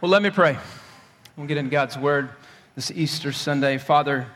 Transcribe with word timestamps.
Well, 0.00 0.12
let 0.12 0.22
me 0.22 0.30
pray. 0.30 0.56
We'll 1.36 1.48
get 1.48 1.56
into 1.56 1.72
God's 1.72 1.98
word 1.98 2.30
this 2.76 2.92
Easter 2.92 3.32
Sunday. 3.32 3.78
Father, 3.78 4.28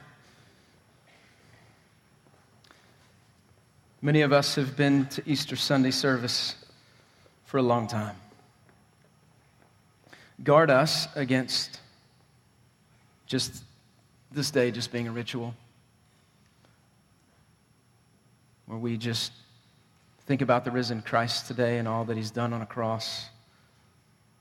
many 4.01 4.23
of 4.23 4.33
us 4.33 4.57
have 4.57 4.77
been 4.77 5.07
to 5.11 5.23
Easter 5.25 5.55
Sunday 5.55 5.93
service 5.93 6.57
for 7.45 7.59
a 7.59 7.63
long 7.63 7.87
time. 7.87 8.17
Guard 10.43 10.69
us 10.69 11.07
against 11.15 11.79
just 13.27 13.63
this 14.33 14.51
day 14.51 14.73
just 14.73 14.91
being 14.91 15.07
a 15.07 15.13
ritual 15.13 15.55
where 18.67 18.79
we 18.79 18.97
just 18.97 19.31
think 20.27 20.43
about 20.43 20.65
the 20.65 20.73
risen 20.73 21.03
Christ 21.03 21.47
today 21.47 21.79
and 21.79 21.87
all 21.87 22.05
that 22.07 22.17
he's 22.17 22.33
done 22.33 22.53
on 22.53 22.63
a 22.63 22.67
cross. 22.67 23.29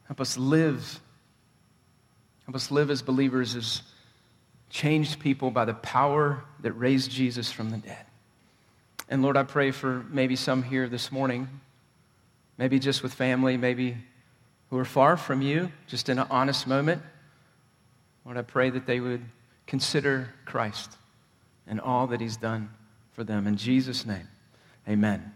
Help 0.07 0.19
us 0.19 0.35
live. 0.35 0.99
Help 2.51 2.57
us 2.57 2.69
live 2.69 2.91
as 2.91 3.01
believers, 3.01 3.55
as 3.55 3.81
changed 4.69 5.21
people 5.21 5.51
by 5.51 5.63
the 5.63 5.73
power 5.73 6.43
that 6.59 6.73
raised 6.73 7.09
Jesus 7.09 7.49
from 7.49 7.69
the 7.69 7.77
dead. 7.77 8.05
And 9.07 9.21
Lord, 9.21 9.37
I 9.37 9.43
pray 9.43 9.71
for 9.71 10.03
maybe 10.09 10.35
some 10.35 10.61
here 10.61 10.89
this 10.89 11.13
morning, 11.13 11.47
maybe 12.57 12.77
just 12.77 13.03
with 13.03 13.13
family, 13.13 13.55
maybe 13.55 13.95
who 14.69 14.77
are 14.77 14.83
far 14.83 15.15
from 15.15 15.41
you, 15.41 15.71
just 15.87 16.09
in 16.09 16.19
an 16.19 16.27
honest 16.29 16.67
moment. 16.67 17.01
Lord, 18.25 18.35
I 18.35 18.41
pray 18.41 18.69
that 18.69 18.85
they 18.85 18.99
would 18.99 19.23
consider 19.65 20.27
Christ 20.43 20.97
and 21.65 21.79
all 21.79 22.07
that 22.07 22.19
he's 22.19 22.35
done 22.35 22.69
for 23.13 23.23
them. 23.23 23.47
In 23.47 23.55
Jesus' 23.55 24.05
name, 24.05 24.27
amen. 24.89 25.31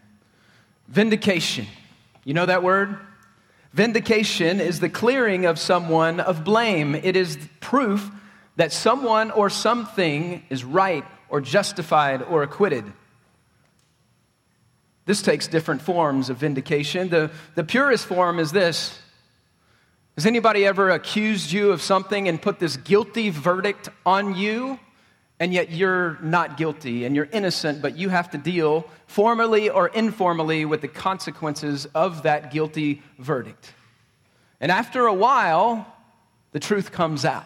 Vindication. 0.89 1.65
You 2.25 2.33
know 2.33 2.45
that 2.45 2.61
word? 2.61 2.99
Vindication 3.75 4.61
is 4.61 4.79
the 4.79 4.87
clearing 4.87 5.45
of 5.45 5.59
someone 5.59 6.21
of 6.21 6.45
blame. 6.45 6.95
It 6.95 7.17
is 7.17 7.37
proof 7.59 8.09
that 8.55 8.71
someone 8.71 9.31
or 9.31 9.49
something 9.49 10.45
is 10.49 10.63
right 10.63 11.03
or 11.27 11.41
justified 11.41 12.21
or 12.21 12.41
acquitted. 12.41 12.85
This 15.05 15.21
takes 15.21 15.47
different 15.47 15.81
forms 15.81 16.29
of 16.29 16.37
vindication. 16.37 17.09
The, 17.09 17.31
the 17.55 17.65
purest 17.65 18.05
form 18.05 18.39
is 18.39 18.53
this 18.53 18.97
Has 20.15 20.25
anybody 20.25 20.65
ever 20.65 20.89
accused 20.89 21.51
you 21.51 21.73
of 21.73 21.81
something 21.81 22.29
and 22.29 22.41
put 22.41 22.59
this 22.59 22.77
guilty 22.77 23.29
verdict 23.29 23.89
on 24.05 24.37
you? 24.37 24.79
And 25.39 25.53
yet 25.53 25.71
you're 25.71 26.17
not 26.21 26.57
guilty 26.57 27.05
and 27.05 27.15
you're 27.15 27.27
innocent, 27.31 27.81
but 27.81 27.97
you 27.97 28.09
have 28.09 28.31
to 28.31 28.37
deal 28.37 28.89
formally 29.07 29.69
or 29.69 29.87
informally 29.89 30.65
with 30.65 30.81
the 30.81 30.87
consequences 30.87 31.85
of 31.93 32.23
that 32.23 32.51
guilty 32.51 33.01
verdict. 33.19 33.73
And 34.61 34.71
after 34.71 35.05
a 35.05 35.13
while, 35.13 35.93
the 36.51 36.59
truth 36.59 36.91
comes 36.91 37.25
out. 37.25 37.45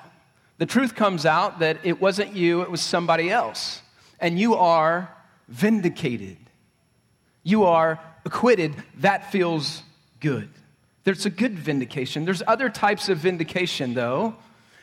The 0.60 0.66
truth 0.66 0.94
comes 0.94 1.26
out 1.26 1.60
that 1.60 1.80
it 1.84 2.00
wasn't 2.00 2.36
you, 2.36 2.62
it 2.62 2.70
was 2.70 2.82
somebody 2.82 3.32
else. 3.32 3.82
And 4.20 4.38
you 4.38 4.56
are 4.56 5.10
vindicated. 5.48 6.38
You 7.44 7.64
are 7.64 8.00
acquitted. 8.26 8.76
That 8.98 9.32
feels 9.32 9.82
good. 10.20 10.50
There's 11.06 11.26
a 11.26 11.30
good 11.30 11.58
vindication. 11.58 12.26
There's 12.26 12.44
other 12.46 12.70
types 12.70 13.10
of 13.10 13.18
vindication, 13.18 13.94
though. 13.94 14.36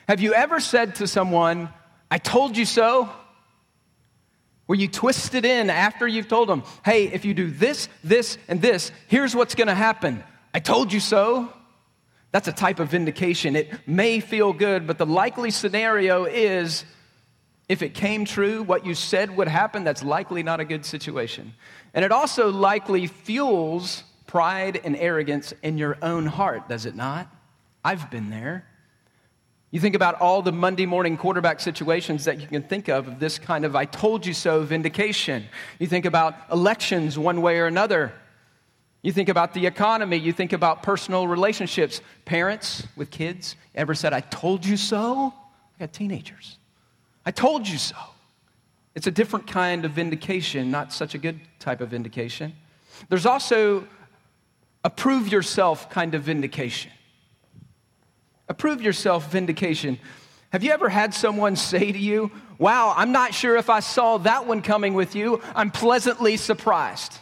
Have 0.09 0.20
you 0.20 0.35
ever 0.35 0.61
said 0.61 0.97
to 0.97 1.07
someone, 1.07 1.69
I 2.11 2.19
told 2.19 2.57
you 2.57 2.65
so. 2.65 3.09
Where 4.67 4.79
you 4.79 4.89
twist 4.89 5.35
it 5.35 5.45
in 5.45 5.71
after 5.71 6.09
you've 6.09 6.29
told 6.29 6.48
them, 6.48 6.65
hey, 6.85 7.07
if 7.07 7.25
you 7.25 7.35
do 7.35 7.51
this, 7.51 7.89
this, 8.03 8.37
and 8.48 8.61
this, 8.61 8.91
here's 9.07 9.35
what's 9.35 9.55
going 9.55 9.69
to 9.69 9.75
happen. 9.75 10.25
I 10.53 10.59
told 10.59 10.93
you 10.93 10.98
so. 10.98 11.53
That's 12.33 12.48
a 12.48 12.53
type 12.53 12.81
of 12.81 12.89
vindication. 12.89 13.55
It 13.55 13.87
may 13.87 14.19
feel 14.21 14.53
good, 14.53 14.87
but 14.87 14.98
the 14.98 15.07
likely 15.07 15.51
scenario 15.53 16.25
is 16.25 16.85
if 17.69 17.83
it 17.83 17.95
came 17.95 18.25
true, 18.25 18.63
what 18.63 18.85
you 18.85 18.95
said 18.95 19.37
would 19.37 19.48
happen, 19.48 19.85
that's 19.85 20.03
likely 20.03 20.43
not 20.43 20.61
a 20.61 20.65
good 20.65 20.85
situation. 20.85 21.55
And 21.95 22.05
it 22.05 22.13
also 22.13 22.51
likely 22.51 23.07
fuels 23.07 24.03
pride 24.27 24.80
and 24.85 24.97
arrogance 24.97 25.53
in 25.63 25.79
your 25.79 25.97
own 26.03 26.27
heart, 26.27 26.69
does 26.69 26.86
it 26.86 26.95
not? 26.95 27.29
I've 27.85 28.11
been 28.11 28.30
there. 28.30 28.67
You 29.77 29.81
think 29.81 29.95
about 29.95 30.23
all 30.23 30.41
the 30.41 30.53
Monday 30.53 30.87
morning 30.87 31.19
quarterback 31.19 31.61
situations 31.61 32.25
that 32.25 32.41
you 32.41 32.47
can 32.47 32.63
think 32.63 32.89
of, 32.89 33.09
of 33.09 33.19
this 33.20 33.39
kind 33.39 33.63
of 33.63 33.77
I 33.77 33.85
told 33.85 34.25
you 34.25 34.33
so 34.33 34.63
vindication. 34.63 35.45
You 35.79 35.87
think 35.87 36.07
about 36.07 36.35
elections 36.51 37.19
one 37.19 37.42
way 37.42 37.59
or 37.59 37.67
another. 37.67 38.15
You 39.03 39.13
think 39.13 39.29
about 39.29 39.53
the 39.53 39.67
economy. 39.67 40.17
You 40.17 40.33
think 40.33 40.55
about 40.55 40.83
personal 40.83 41.29
relationships. 41.29 42.01
Parents 42.25 42.86
with 42.97 43.11
kids 43.11 43.55
ever 43.75 43.95
said, 43.95 44.15
I 44.15 44.20
told 44.20 44.65
you 44.65 44.79
so? 44.79 45.35
I 45.77 45.81
got 45.81 45.92
teenagers. 45.92 46.57
I 47.27 47.31
told 47.31 47.69
you 47.69 47.77
so. 47.77 47.97
It's 48.95 49.07
a 49.07 49.11
different 49.11 49.47
kind 49.47 49.85
of 49.85 49.91
vindication, 49.91 50.70
not 50.70 50.91
such 50.91 51.15
a 51.15 51.19
good 51.19 51.39
type 51.59 51.83
of 51.83 51.91
vindication. 51.91 52.55
There's 53.11 53.27
also 53.27 53.86
a 54.83 54.89
prove 54.89 55.29
yourself 55.29 55.91
kind 55.91 56.15
of 56.15 56.23
vindication. 56.23 56.92
Approve 58.48 58.80
yourself 58.80 59.30
vindication. 59.30 59.98
Have 60.51 60.62
you 60.62 60.73
ever 60.73 60.89
had 60.89 61.12
someone 61.12 61.57
say 61.57 61.90
to 61.92 61.98
you, 61.98 62.30
Wow, 62.58 62.95
I'm 62.96 63.12
not 63.12 63.34
sure 63.34 63.57
if 63.57 63.68
I 63.68 63.80
saw 63.80 64.18
that 64.18 64.46
one 64.46 64.62
coming 64.62 64.95
with 64.95 65.14
you. 65.14 65.42
I'm 65.55 65.70
pleasantly 65.70 66.36
surprised. 66.36 67.18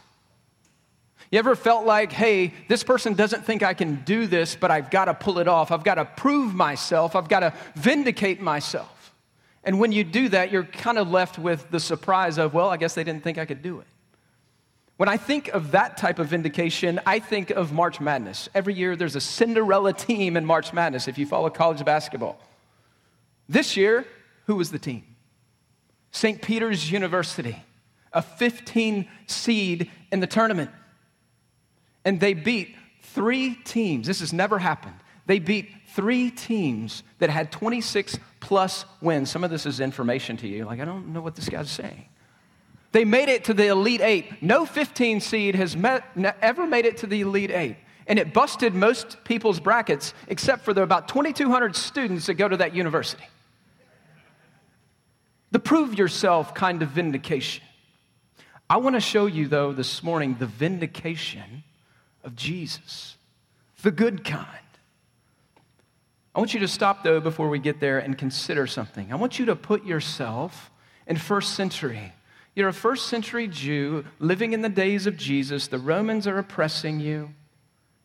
You 1.30 1.40
ever 1.40 1.56
felt 1.56 1.84
like, 1.84 2.12
hey, 2.12 2.54
this 2.68 2.84
person 2.84 3.14
doesn't 3.14 3.44
think 3.44 3.64
I 3.64 3.74
can 3.74 4.04
do 4.04 4.28
this, 4.28 4.54
but 4.54 4.70
I've 4.70 4.90
got 4.90 5.06
to 5.06 5.14
pull 5.14 5.40
it 5.40 5.48
off. 5.48 5.72
I've 5.72 5.82
got 5.82 5.96
to 5.96 6.04
prove 6.04 6.54
myself. 6.54 7.16
I've 7.16 7.28
got 7.28 7.40
to 7.40 7.52
vindicate 7.74 8.40
myself. 8.40 9.12
And 9.64 9.80
when 9.80 9.90
you 9.90 10.04
do 10.04 10.28
that, 10.28 10.52
you're 10.52 10.64
kind 10.64 10.98
of 10.98 11.10
left 11.10 11.38
with 11.38 11.68
the 11.70 11.80
surprise 11.80 12.38
of, 12.38 12.54
well, 12.54 12.68
I 12.68 12.76
guess 12.76 12.94
they 12.94 13.02
didn't 13.02 13.24
think 13.24 13.38
I 13.38 13.46
could 13.46 13.62
do 13.62 13.80
it. 13.80 13.86
When 14.96 15.08
I 15.08 15.16
think 15.16 15.48
of 15.48 15.72
that 15.72 15.96
type 15.96 16.18
of 16.18 16.28
vindication, 16.28 17.00
I 17.04 17.18
think 17.18 17.50
of 17.50 17.72
March 17.72 18.00
Madness. 18.00 18.48
Every 18.54 18.74
year 18.74 18.94
there's 18.94 19.16
a 19.16 19.20
Cinderella 19.20 19.92
team 19.92 20.36
in 20.36 20.44
March 20.44 20.72
Madness 20.72 21.08
if 21.08 21.18
you 21.18 21.26
follow 21.26 21.50
college 21.50 21.84
basketball. 21.84 22.40
This 23.48 23.76
year, 23.76 24.06
who 24.46 24.54
was 24.56 24.70
the 24.70 24.78
team? 24.78 25.04
St. 26.12 26.40
Peter's 26.40 26.92
University, 26.92 27.60
a 28.12 28.22
15 28.22 29.08
seed 29.26 29.90
in 30.12 30.20
the 30.20 30.28
tournament. 30.28 30.70
And 32.04 32.20
they 32.20 32.34
beat 32.34 32.76
three 33.02 33.56
teams. 33.64 34.06
This 34.06 34.20
has 34.20 34.32
never 34.32 34.60
happened. 34.60 34.94
They 35.26 35.40
beat 35.40 35.70
three 35.88 36.30
teams 36.30 37.02
that 37.18 37.30
had 37.30 37.50
26 37.50 38.18
plus 38.38 38.84
wins. 39.00 39.30
Some 39.30 39.42
of 39.42 39.50
this 39.50 39.66
is 39.66 39.80
information 39.80 40.36
to 40.38 40.46
you. 40.46 40.66
Like, 40.66 40.80
I 40.80 40.84
don't 40.84 41.12
know 41.12 41.20
what 41.20 41.34
this 41.34 41.48
guy's 41.48 41.70
saying. 41.70 42.06
They 42.94 43.04
made 43.04 43.28
it 43.28 43.46
to 43.46 43.54
the 43.54 43.66
Elite 43.66 44.00
Eight. 44.00 44.40
No 44.40 44.64
15 44.64 45.18
seed 45.18 45.56
has 45.56 45.76
met, 45.76 46.04
ever 46.40 46.64
made 46.64 46.84
it 46.84 46.98
to 46.98 47.08
the 47.08 47.22
Elite 47.22 47.50
Eight. 47.50 47.76
And 48.06 48.20
it 48.20 48.32
busted 48.32 48.72
most 48.72 49.24
people's 49.24 49.58
brackets, 49.58 50.14
except 50.28 50.64
for 50.64 50.72
the 50.72 50.82
about 50.82 51.08
2,200 51.08 51.74
students 51.74 52.26
that 52.26 52.34
go 52.34 52.46
to 52.46 52.56
that 52.58 52.72
university. 52.72 53.24
The 55.50 55.58
prove 55.58 55.98
yourself 55.98 56.54
kind 56.54 56.82
of 56.82 56.90
vindication. 56.90 57.64
I 58.70 58.76
want 58.76 58.94
to 58.94 59.00
show 59.00 59.26
you, 59.26 59.48
though, 59.48 59.72
this 59.72 60.04
morning 60.04 60.36
the 60.38 60.46
vindication 60.46 61.64
of 62.22 62.36
Jesus, 62.36 63.16
the 63.82 63.90
good 63.90 64.22
kind. 64.22 64.46
I 66.32 66.38
want 66.38 66.54
you 66.54 66.60
to 66.60 66.68
stop, 66.68 67.02
though, 67.02 67.18
before 67.18 67.48
we 67.48 67.58
get 67.58 67.80
there 67.80 67.98
and 67.98 68.16
consider 68.16 68.68
something. 68.68 69.12
I 69.12 69.16
want 69.16 69.40
you 69.40 69.46
to 69.46 69.56
put 69.56 69.84
yourself 69.84 70.70
in 71.08 71.16
first 71.16 71.56
century 71.56 72.12
you're 72.54 72.68
a 72.68 72.72
first 72.72 73.08
century 73.08 73.48
Jew 73.48 74.04
living 74.20 74.52
in 74.52 74.62
the 74.62 74.68
days 74.68 75.06
of 75.06 75.16
Jesus. 75.16 75.68
The 75.68 75.78
Romans 75.78 76.26
are 76.26 76.38
oppressing 76.38 77.00
you. 77.00 77.30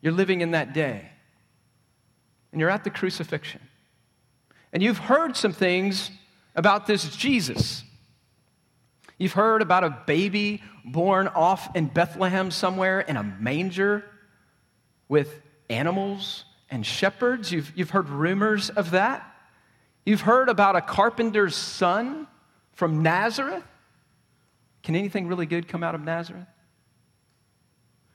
You're 0.02 0.12
living 0.12 0.40
in 0.40 0.52
that 0.52 0.72
day. 0.72 1.08
And 2.50 2.60
you're 2.60 2.70
at 2.70 2.82
the 2.82 2.90
crucifixion. 2.90 3.60
And 4.72 4.82
you've 4.82 4.98
heard 4.98 5.36
some 5.36 5.52
things 5.52 6.10
about 6.56 6.86
this 6.86 7.16
Jesus. 7.16 7.84
You've 9.18 9.34
heard 9.34 9.62
about 9.62 9.84
a 9.84 9.90
baby 10.06 10.62
born 10.84 11.28
off 11.28 11.76
in 11.76 11.86
Bethlehem 11.86 12.50
somewhere 12.50 13.00
in 13.00 13.16
a 13.16 13.22
manger 13.22 14.04
with 15.08 15.40
animals 15.68 16.44
and 16.70 16.84
shepherds. 16.84 17.52
You've, 17.52 17.70
you've 17.76 17.90
heard 17.90 18.08
rumors 18.08 18.70
of 18.70 18.92
that. 18.92 19.26
You've 20.04 20.22
heard 20.22 20.48
about 20.48 20.74
a 20.74 20.80
carpenter's 20.80 21.54
son 21.54 22.26
from 22.72 23.02
Nazareth 23.02 23.62
can 24.82 24.94
anything 24.94 25.26
really 25.26 25.46
good 25.46 25.68
come 25.68 25.82
out 25.82 25.94
of 25.94 26.02
Nazareth? 26.02 26.46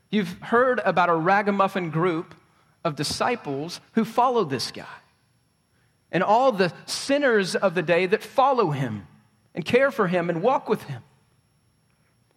You've 0.10 0.38
heard 0.42 0.80
about 0.86 1.10
a 1.10 1.16
ragamuffin 1.16 1.90
group 1.90 2.36
of 2.84 2.96
disciples 2.96 3.82
who 3.94 4.06
follow 4.06 4.44
this 4.44 4.72
guy 4.72 4.86
and 6.12 6.24
all 6.24 6.52
the 6.52 6.72
sinners 6.86 7.56
of 7.56 7.76
the 7.76 7.82
day 7.82 8.06
that 8.06 8.24
follow 8.24 8.72
him 8.72 9.08
and 9.54 9.66
care 9.66 9.92
for 9.92 10.08
him 10.08 10.30
and 10.30 10.42
walk 10.42 10.70
with 10.70 10.84
him. 10.84 11.02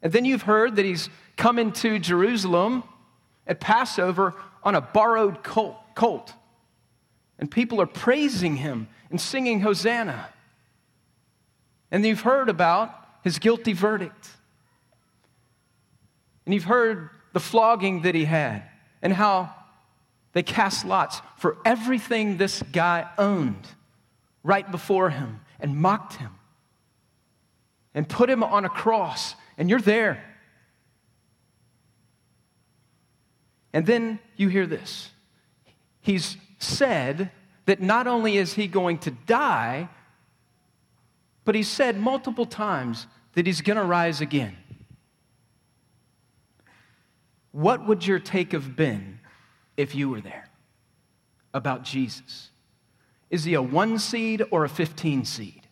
And 0.02 0.12
then 0.12 0.25
you've 0.25 0.42
heard 0.42 0.76
that 0.76 0.84
he's 0.84 1.08
come 1.36 1.58
into 1.58 1.98
Jerusalem 1.98 2.82
at 3.46 3.60
Passover 3.60 4.34
on 4.62 4.74
a 4.74 4.81
borrowed 4.81 5.42
colt. 5.42 6.32
And 7.38 7.50
people 7.50 7.81
are 7.81 7.86
praising 7.86 8.56
him 8.56 8.88
and 9.10 9.20
singing 9.20 9.60
Hosanna. 9.60 10.28
And 11.90 12.04
you've 12.04 12.20
heard 12.20 12.48
about 12.48 12.92
his 13.23 13.38
guilty 13.38 13.73
verdict. 13.73 14.29
And 16.44 16.55
you've 16.55 16.65
heard 16.65 17.11
the 17.32 17.41
flogging 17.41 18.03
that 18.03 18.15
he 18.15 18.25
had 18.25 18.62
and 19.03 19.12
how 19.12 19.55
they 20.32 20.43
cast 20.43 20.85
lots 20.85 21.20
for 21.37 21.59
everything 21.65 22.37
this 22.37 22.62
guy 22.73 23.09
owned 23.19 23.67
right 24.43 24.70
before 24.70 25.11
him 25.11 25.41
and 25.61 25.76
mocked 25.76 26.15
him 26.15 26.32
and 27.94 28.09
put 28.09 28.31
him 28.31 28.43
on 28.43 28.65
a 28.65 28.69
cross. 28.69 29.35
And 29.56 29.69
you're 29.69 29.81
there. 29.81 30.23
And 33.73 33.85
then 33.87 34.19
you 34.37 34.49
hear 34.49 34.67
this. 34.67 35.11
He's 36.00 36.37
said 36.59 37.31
that 37.67 37.82
not 37.82 38.06
only 38.06 38.38
is 38.38 38.55
he 38.55 38.67
going 38.67 38.99
to 38.99 39.11
die, 39.11 39.88
but 41.48 41.54
he 41.54 41.62
said 41.62 41.98
multiple 41.98 42.44
times 42.44 43.06
that 43.32 43.46
he's 43.46 43.62
going 43.62 43.78
to 43.78 43.82
rise 43.82 44.20
again. 44.20 44.54
What 47.52 47.86
would 47.86 48.06
your 48.06 48.18
take 48.18 48.52
have 48.52 48.76
been 48.76 49.18
if 49.74 49.94
you 49.94 50.10
were 50.10 50.20
there 50.20 50.46
about 51.54 51.84
Jesus? 51.84 52.50
Is 53.30 53.44
he 53.44 53.54
a 53.54 53.62
one 53.62 53.98
seed 53.98 54.42
or 54.50 54.66
a 54.66 54.68
15 54.68 55.24
seed? 55.24 55.66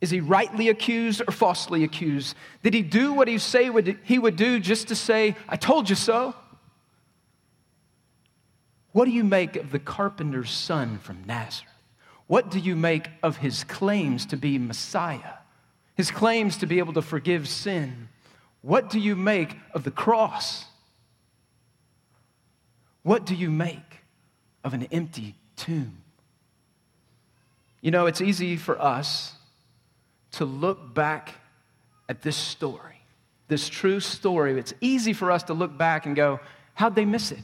Is 0.00 0.10
he 0.10 0.20
rightly 0.20 0.68
accused 0.68 1.22
or 1.26 1.32
falsely 1.32 1.82
accused? 1.82 2.36
Did 2.62 2.72
he 2.72 2.82
do 2.82 3.12
what 3.12 3.26
he 3.26 3.36
say 3.36 3.68
he 4.04 4.20
would 4.20 4.36
do 4.36 4.60
just 4.60 4.86
to 4.86 4.94
say, 4.94 5.34
I 5.48 5.56
told 5.56 5.90
you 5.90 5.96
so? 5.96 6.36
What 8.92 9.06
do 9.06 9.10
you 9.10 9.24
make 9.24 9.56
of 9.56 9.72
the 9.72 9.80
carpenter's 9.80 10.52
son 10.52 11.00
from 11.00 11.24
Nazareth? 11.26 11.69
What 12.30 12.48
do 12.48 12.60
you 12.60 12.76
make 12.76 13.08
of 13.24 13.38
his 13.38 13.64
claims 13.64 14.24
to 14.26 14.36
be 14.36 14.56
Messiah? 14.56 15.38
His 15.96 16.12
claims 16.12 16.58
to 16.58 16.66
be 16.66 16.78
able 16.78 16.92
to 16.92 17.02
forgive 17.02 17.48
sin? 17.48 18.08
What 18.62 18.88
do 18.88 19.00
you 19.00 19.16
make 19.16 19.56
of 19.74 19.82
the 19.82 19.90
cross? 19.90 20.64
What 23.02 23.26
do 23.26 23.34
you 23.34 23.50
make 23.50 24.04
of 24.62 24.74
an 24.74 24.84
empty 24.92 25.34
tomb? 25.56 26.02
You 27.80 27.90
know, 27.90 28.06
it's 28.06 28.20
easy 28.20 28.56
for 28.56 28.80
us 28.80 29.32
to 30.34 30.44
look 30.44 30.94
back 30.94 31.34
at 32.08 32.22
this 32.22 32.36
story, 32.36 33.00
this 33.48 33.68
true 33.68 33.98
story. 33.98 34.56
It's 34.56 34.74
easy 34.80 35.14
for 35.14 35.32
us 35.32 35.42
to 35.42 35.52
look 35.52 35.76
back 35.76 36.06
and 36.06 36.14
go, 36.14 36.38
how'd 36.74 36.94
they 36.94 37.04
miss 37.04 37.32
it? 37.32 37.42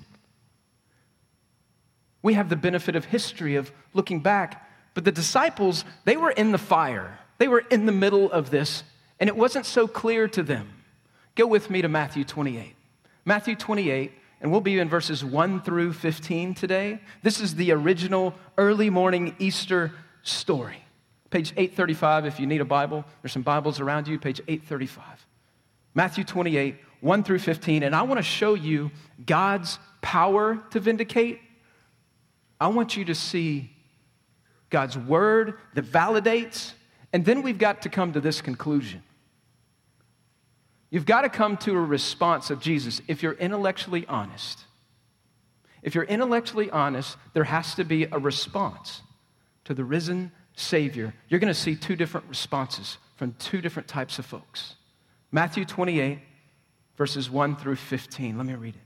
We 2.23 2.35
have 2.35 2.49
the 2.49 2.55
benefit 2.55 2.95
of 2.95 3.07
history 3.07 3.57
of 3.57 3.73
looking 3.93 4.21
back, 4.21 4.63
but 4.97 5.05
the 5.05 5.13
disciples, 5.13 5.85
they 6.07 6.17
were 6.17 6.31
in 6.31 6.53
the 6.53 6.59
fire. 6.59 7.19
They 7.37 7.49
were 7.49 7.63
in 7.71 7.85
the 7.85 7.93
middle 7.93 8.33
of 8.33 8.49
this, 8.49 8.83
and 9.21 9.29
it 9.29 9.37
wasn't 9.37 9.67
so 9.67 9.87
clear 9.87 10.27
to 10.29 10.43
them. 10.43 10.71
Go 11.35 11.47
with 11.47 11.69
me 11.69 11.83
to 11.83 11.89
Matthew 11.89 12.25
28. 12.25 12.75
Matthew 13.27 13.57
28, 13.57 14.11
and 14.41 14.51
we'll 14.51 14.63
be 14.63 14.79
in 14.79 14.89
verses 14.89 15.23
1 15.23 15.61
through 15.61 15.93
15 15.93 16.55
today. 16.55 16.99
This 17.23 17.43
is 17.43 17.57
the 17.57 17.73
original 17.73 18.33
early 18.57 18.89
morning 18.89 19.37
Easter 19.39 19.93
story. 20.23 20.83
Page 21.29 21.53
835, 21.59 22.25
if 22.25 22.41
you 22.41 22.47
need 22.47 22.63
a 22.63 22.65
Bible, 22.65 23.05
there's 23.21 23.33
some 23.33 23.43
Bibles 23.43 23.81
around 23.81 24.09
you, 24.09 24.19
page 24.19 24.41
835. 24.49 25.05
Matthew 25.93 26.25
28, 26.25 26.75
1 27.03 27.23
through 27.23 27.41
15. 27.41 27.83
And 27.83 27.95
I 27.95 28.01
want 28.01 28.17
to 28.17 28.23
show 28.23 28.55
you 28.55 28.91
God's 29.27 29.79
power 30.01 30.59
to 30.71 30.81
vindicate. 30.81 31.41
I 32.59 32.69
want 32.69 32.97
you 32.97 33.05
to 33.05 33.15
see 33.15 33.76
God's 34.71 34.97
word 34.97 35.55
that 35.75 35.85
validates. 35.85 36.73
And 37.13 37.25
then 37.25 37.43
we've 37.43 37.59
got 37.59 37.83
to 37.83 37.89
come 37.89 38.13
to 38.13 38.21
this 38.21 38.41
conclusion. 38.41 39.03
You've 40.91 41.07
got 41.07 41.23
to 41.23 41.29
come 41.29 41.57
to 41.59 41.73
a 41.73 41.81
response 41.81 42.51
of 42.51 42.61
Jesus 42.61 43.01
if 43.09 43.23
you're 43.23 43.33
intellectually 43.33 44.07
honest. 44.07 44.61
If 45.83 45.95
you're 45.95 46.05
intellectually 46.05 46.71
honest, 46.71 47.17
there 47.33 47.45
has 47.45 47.75
to 47.77 47.85
be 47.85 48.05
a 48.05 48.19
response 48.19 49.03
to 49.65 49.75
the 49.75 49.85
risen 49.85 50.33
Savior, 50.57 51.13
you're 51.29 51.39
going 51.39 51.53
to 51.53 51.59
see 51.59 51.77
two 51.77 51.97
different 51.97 52.27
responses 52.29 52.97
from 53.17 53.35
two 53.39 53.61
different 53.61 53.89
types 53.89 54.19
of 54.19 54.25
folks. 54.25 54.75
Matthew 55.31 55.67
28, 55.67 56.19
verses 56.97 57.31
1 57.31 57.57
through 57.57 57.77
15. 57.77 58.39
Let 58.39 58.47
me 58.47 58.55
read 58.55 58.75
it. 58.75 58.86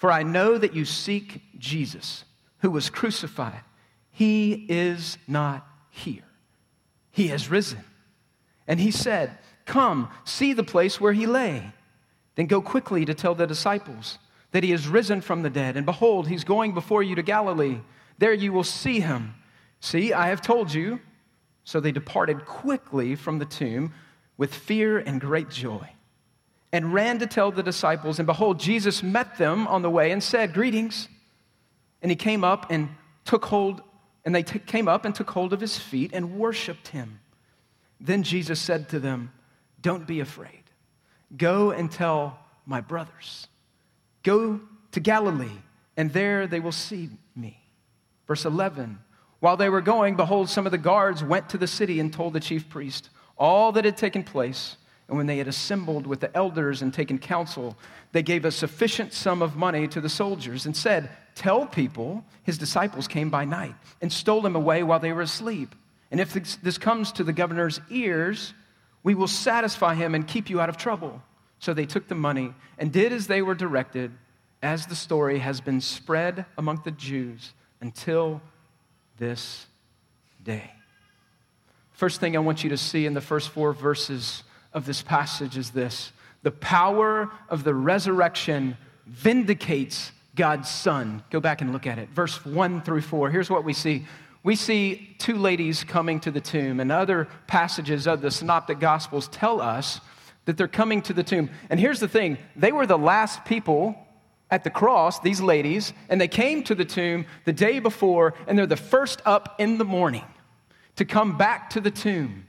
for 0.00 0.10
I 0.10 0.22
know 0.22 0.56
that 0.56 0.72
you 0.72 0.86
seek 0.86 1.42
Jesus, 1.58 2.24
who 2.60 2.70
was 2.70 2.88
crucified. 2.88 3.60
He 4.10 4.64
is 4.66 5.18
not 5.28 5.68
here, 5.90 6.24
he 7.10 7.28
has 7.28 7.50
risen. 7.50 7.84
And 8.66 8.80
he 8.80 8.92
said, 8.92 9.36
Come, 9.66 10.08
see 10.24 10.54
the 10.54 10.64
place 10.64 11.02
where 11.02 11.12
he 11.12 11.26
lay. 11.26 11.72
Then 12.34 12.46
go 12.46 12.62
quickly 12.62 13.04
to 13.04 13.12
tell 13.12 13.34
the 13.34 13.46
disciples 13.46 14.18
that 14.52 14.64
he 14.64 14.72
is 14.72 14.88
risen 14.88 15.20
from 15.20 15.42
the 15.42 15.50
dead. 15.50 15.76
And 15.76 15.84
behold, 15.84 16.28
he's 16.28 16.44
going 16.44 16.72
before 16.72 17.02
you 17.02 17.14
to 17.16 17.22
Galilee. 17.22 17.80
There 18.16 18.32
you 18.32 18.54
will 18.54 18.64
see 18.64 19.00
him. 19.00 19.34
See, 19.80 20.14
I 20.14 20.28
have 20.28 20.40
told 20.40 20.72
you. 20.72 21.00
So 21.64 21.78
they 21.78 21.92
departed 21.92 22.46
quickly 22.46 23.16
from 23.16 23.38
the 23.38 23.44
tomb 23.44 23.92
with 24.38 24.54
fear 24.54 24.98
and 24.98 25.20
great 25.20 25.50
joy 25.50 25.90
and 26.72 26.94
ran 26.94 27.18
to 27.18 27.26
tell 27.26 27.50
the 27.50 27.62
disciples. 27.62 28.18
And 28.18 28.26
behold, 28.26 28.60
Jesus 28.60 29.02
met 29.02 29.38
them 29.38 29.66
on 29.66 29.82
the 29.82 29.90
way 29.90 30.10
and 30.10 30.22
said, 30.22 30.54
Greetings. 30.54 31.08
And 32.02 32.10
he 32.10 32.16
came 32.16 32.44
up 32.44 32.70
and 32.70 32.88
took 33.24 33.44
hold, 33.44 33.82
and 34.24 34.34
they 34.34 34.42
t- 34.42 34.58
came 34.58 34.88
up 34.88 35.04
and 35.04 35.14
took 35.14 35.30
hold 35.30 35.52
of 35.52 35.60
his 35.60 35.76
feet 35.78 36.12
and 36.12 36.38
worshiped 36.38 36.88
him. 36.88 37.20
Then 38.00 38.22
Jesus 38.22 38.60
said 38.60 38.88
to 38.90 38.98
them, 38.98 39.32
Don't 39.80 40.06
be 40.06 40.20
afraid. 40.20 40.62
Go 41.36 41.70
and 41.70 41.90
tell 41.90 42.38
my 42.66 42.80
brothers. 42.80 43.48
Go 44.22 44.60
to 44.92 45.00
Galilee, 45.00 45.58
and 45.96 46.12
there 46.12 46.46
they 46.46 46.60
will 46.60 46.72
see 46.72 47.10
me. 47.34 47.62
Verse 48.26 48.44
11 48.44 48.98
While 49.40 49.56
they 49.56 49.68
were 49.68 49.80
going, 49.80 50.16
behold, 50.16 50.48
some 50.48 50.66
of 50.66 50.72
the 50.72 50.78
guards 50.78 51.22
went 51.22 51.48
to 51.50 51.58
the 51.58 51.66
city 51.66 52.00
and 52.00 52.12
told 52.12 52.32
the 52.32 52.40
chief 52.40 52.68
priest 52.68 53.10
all 53.36 53.72
that 53.72 53.84
had 53.84 53.96
taken 53.96 54.22
place. 54.22 54.76
And 55.10 55.16
when 55.16 55.26
they 55.26 55.38
had 55.38 55.48
assembled 55.48 56.06
with 56.06 56.20
the 56.20 56.34
elders 56.36 56.82
and 56.82 56.94
taken 56.94 57.18
counsel, 57.18 57.76
they 58.12 58.22
gave 58.22 58.44
a 58.44 58.52
sufficient 58.52 59.12
sum 59.12 59.42
of 59.42 59.56
money 59.56 59.88
to 59.88 60.00
the 60.00 60.08
soldiers 60.08 60.66
and 60.66 60.76
said, 60.76 61.10
Tell 61.34 61.66
people 61.66 62.24
his 62.44 62.58
disciples 62.58 63.08
came 63.08 63.28
by 63.28 63.44
night 63.44 63.74
and 64.00 64.12
stole 64.12 64.46
him 64.46 64.54
away 64.54 64.84
while 64.84 65.00
they 65.00 65.12
were 65.12 65.22
asleep. 65.22 65.74
And 66.12 66.20
if 66.20 66.32
this 66.62 66.78
comes 66.78 67.10
to 67.12 67.24
the 67.24 67.32
governor's 67.32 67.80
ears, 67.90 68.54
we 69.02 69.16
will 69.16 69.26
satisfy 69.26 69.96
him 69.96 70.14
and 70.14 70.28
keep 70.28 70.48
you 70.48 70.60
out 70.60 70.68
of 70.68 70.76
trouble. 70.76 71.20
So 71.58 71.74
they 71.74 71.86
took 71.86 72.06
the 72.06 72.14
money 72.14 72.54
and 72.78 72.92
did 72.92 73.12
as 73.12 73.26
they 73.26 73.42
were 73.42 73.56
directed, 73.56 74.12
as 74.62 74.86
the 74.86 74.94
story 74.94 75.40
has 75.40 75.60
been 75.60 75.80
spread 75.80 76.46
among 76.56 76.82
the 76.84 76.92
Jews 76.92 77.52
until 77.80 78.40
this 79.18 79.66
day. 80.44 80.70
First 81.90 82.20
thing 82.20 82.36
I 82.36 82.40
want 82.40 82.62
you 82.62 82.70
to 82.70 82.76
see 82.76 83.06
in 83.06 83.14
the 83.14 83.20
first 83.20 83.48
four 83.48 83.72
verses 83.72 84.44
of 84.72 84.86
this 84.86 85.02
passage 85.02 85.56
is 85.56 85.70
this 85.70 86.12
the 86.42 86.50
power 86.50 87.30
of 87.48 87.64
the 87.64 87.74
resurrection 87.74 88.76
vindicates 89.06 90.12
God's 90.34 90.70
Son. 90.70 91.22
Go 91.30 91.40
back 91.40 91.60
and 91.60 91.72
look 91.72 91.86
at 91.86 91.98
it. 91.98 92.08
Verse 92.10 92.44
1 92.46 92.82
through 92.82 93.02
4. 93.02 93.30
Here's 93.30 93.50
what 93.50 93.64
we 93.64 93.72
see. 93.72 94.06
We 94.42 94.56
see 94.56 95.14
two 95.18 95.36
ladies 95.36 95.84
coming 95.84 96.18
to 96.20 96.30
the 96.30 96.40
tomb, 96.40 96.80
and 96.80 96.90
other 96.90 97.28
passages 97.46 98.06
of 98.06 98.22
the 98.22 98.30
Synoptic 98.30 98.80
Gospels 98.80 99.28
tell 99.28 99.60
us 99.60 100.00
that 100.46 100.56
they're 100.56 100.68
coming 100.68 101.02
to 101.02 101.12
the 101.12 101.22
tomb. 101.22 101.50
And 101.68 101.78
here's 101.78 102.00
the 102.00 102.08
thing 102.08 102.38
they 102.56 102.72
were 102.72 102.86
the 102.86 102.96
last 102.96 103.44
people 103.44 104.06
at 104.50 104.64
the 104.64 104.70
cross, 104.70 105.20
these 105.20 105.40
ladies, 105.40 105.92
and 106.08 106.20
they 106.20 106.28
came 106.28 106.62
to 106.64 106.74
the 106.74 106.84
tomb 106.84 107.26
the 107.44 107.52
day 107.52 107.78
before, 107.78 108.34
and 108.46 108.58
they're 108.58 108.66
the 108.66 108.76
first 108.76 109.20
up 109.26 109.56
in 109.58 109.78
the 109.78 109.84
morning 109.84 110.24
to 110.96 111.04
come 111.04 111.36
back 111.36 111.70
to 111.70 111.80
the 111.80 111.90
tomb. 111.90 112.46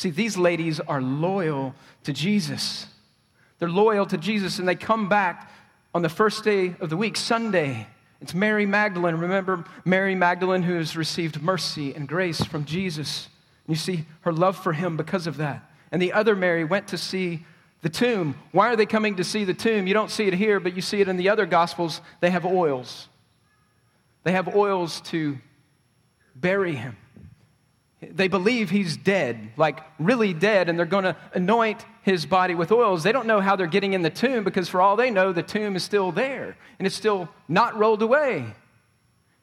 See, 0.00 0.08
these 0.08 0.38
ladies 0.38 0.80
are 0.80 1.02
loyal 1.02 1.74
to 2.04 2.14
Jesus. 2.14 2.86
They're 3.58 3.68
loyal 3.68 4.06
to 4.06 4.16
Jesus, 4.16 4.58
and 4.58 4.66
they 4.66 4.74
come 4.74 5.10
back 5.10 5.52
on 5.94 6.00
the 6.00 6.08
first 6.08 6.42
day 6.42 6.74
of 6.80 6.88
the 6.88 6.96
week, 6.96 7.18
Sunday, 7.18 7.86
It's 8.22 8.32
Mary 8.32 8.64
Magdalene. 8.64 9.16
Remember 9.16 9.62
Mary 9.84 10.14
Magdalene 10.14 10.62
who 10.62 10.76
has 10.76 10.96
received 10.96 11.42
mercy 11.42 11.94
and 11.94 12.08
grace 12.08 12.42
from 12.42 12.64
Jesus. 12.64 13.28
You 13.68 13.74
see 13.74 14.06
her 14.22 14.32
love 14.32 14.56
for 14.56 14.72
him 14.72 14.96
because 14.96 15.26
of 15.26 15.36
that. 15.36 15.70
And 15.92 16.00
the 16.00 16.14
other 16.14 16.34
Mary 16.34 16.64
went 16.64 16.88
to 16.88 16.96
see 16.96 17.44
the 17.82 17.90
tomb. 17.90 18.36
Why 18.52 18.68
are 18.68 18.76
they 18.76 18.86
coming 18.86 19.16
to 19.16 19.24
see 19.24 19.44
the 19.44 19.52
tomb? 19.52 19.86
You 19.86 19.92
don't 19.92 20.10
see 20.10 20.26
it 20.26 20.32
here, 20.32 20.60
but 20.60 20.74
you 20.74 20.80
see 20.80 21.02
it 21.02 21.08
in 21.08 21.18
the 21.18 21.28
other 21.28 21.44
gospels. 21.44 22.00
They 22.20 22.30
have 22.30 22.46
oils. 22.46 23.06
They 24.24 24.32
have 24.32 24.54
oils 24.54 25.02
to 25.02 25.36
bury 26.34 26.74
him. 26.74 26.96
They 28.02 28.28
believe 28.28 28.70
he's 28.70 28.96
dead, 28.96 29.50
like 29.58 29.80
really 29.98 30.32
dead, 30.32 30.68
and 30.68 30.78
they're 30.78 30.86
going 30.86 31.04
to 31.04 31.16
anoint 31.34 31.84
his 32.02 32.24
body 32.24 32.54
with 32.54 32.72
oils. 32.72 33.02
They 33.02 33.12
don't 33.12 33.26
know 33.26 33.40
how 33.40 33.56
they're 33.56 33.66
getting 33.66 33.92
in 33.92 34.00
the 34.00 34.10
tomb 34.10 34.42
because, 34.42 34.70
for 34.70 34.80
all 34.80 34.96
they 34.96 35.10
know, 35.10 35.32
the 35.32 35.42
tomb 35.42 35.76
is 35.76 35.84
still 35.84 36.10
there 36.10 36.56
and 36.78 36.86
it's 36.86 36.96
still 36.96 37.28
not 37.46 37.76
rolled 37.76 38.00
away. 38.00 38.46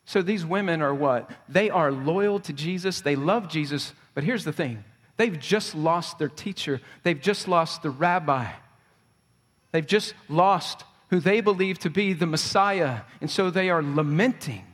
So 0.06 0.22
these 0.22 0.46
women 0.46 0.82
are 0.82 0.94
what? 0.94 1.30
They 1.48 1.70
are 1.70 1.92
loyal 1.92 2.40
to 2.42 2.54
Jesus, 2.54 3.02
they 3.02 3.16
love 3.16 3.50
Jesus, 3.50 3.94
but 4.16 4.24
here's 4.24 4.46
the 4.46 4.54
thing 4.54 4.84
they've 5.18 5.40
just 5.40 5.76
lost 5.76 6.18
their 6.18 6.30
teacher, 6.30 6.82
they've 7.04 7.20
just 7.20 7.48
lost 7.48 7.84
the 7.84 7.90
rabbi, 7.90 8.48
they've 9.72 9.86
just 9.86 10.14
lost 10.30 10.84
who 11.10 11.20
they 11.20 11.42
believe 11.42 11.78
to 11.80 11.90
be 11.90 12.14
the 12.14 12.26
Messiah, 12.26 13.02
and 13.22 13.30
so 13.30 13.50
they 13.52 13.70
are 13.70 13.84
lamenting. 13.84 14.66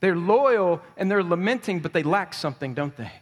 They're 0.00 0.16
loyal 0.16 0.80
and 0.96 1.10
they're 1.10 1.22
lamenting, 1.22 1.80
but 1.80 1.92
they 1.92 2.02
lack 2.02 2.34
something, 2.34 2.74
don't 2.74 2.96
they? 2.96 3.12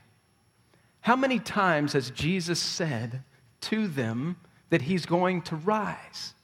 How 1.01 1.17
many 1.17 1.39
times 1.39 1.93
has 1.93 2.11
Jesus 2.11 2.61
said 2.61 3.23
to 3.63 3.89
them 3.89 4.37
that 4.71 4.83
he's 4.83 5.07
going 5.07 5.43
to 5.43 5.57
rise? 5.57 6.35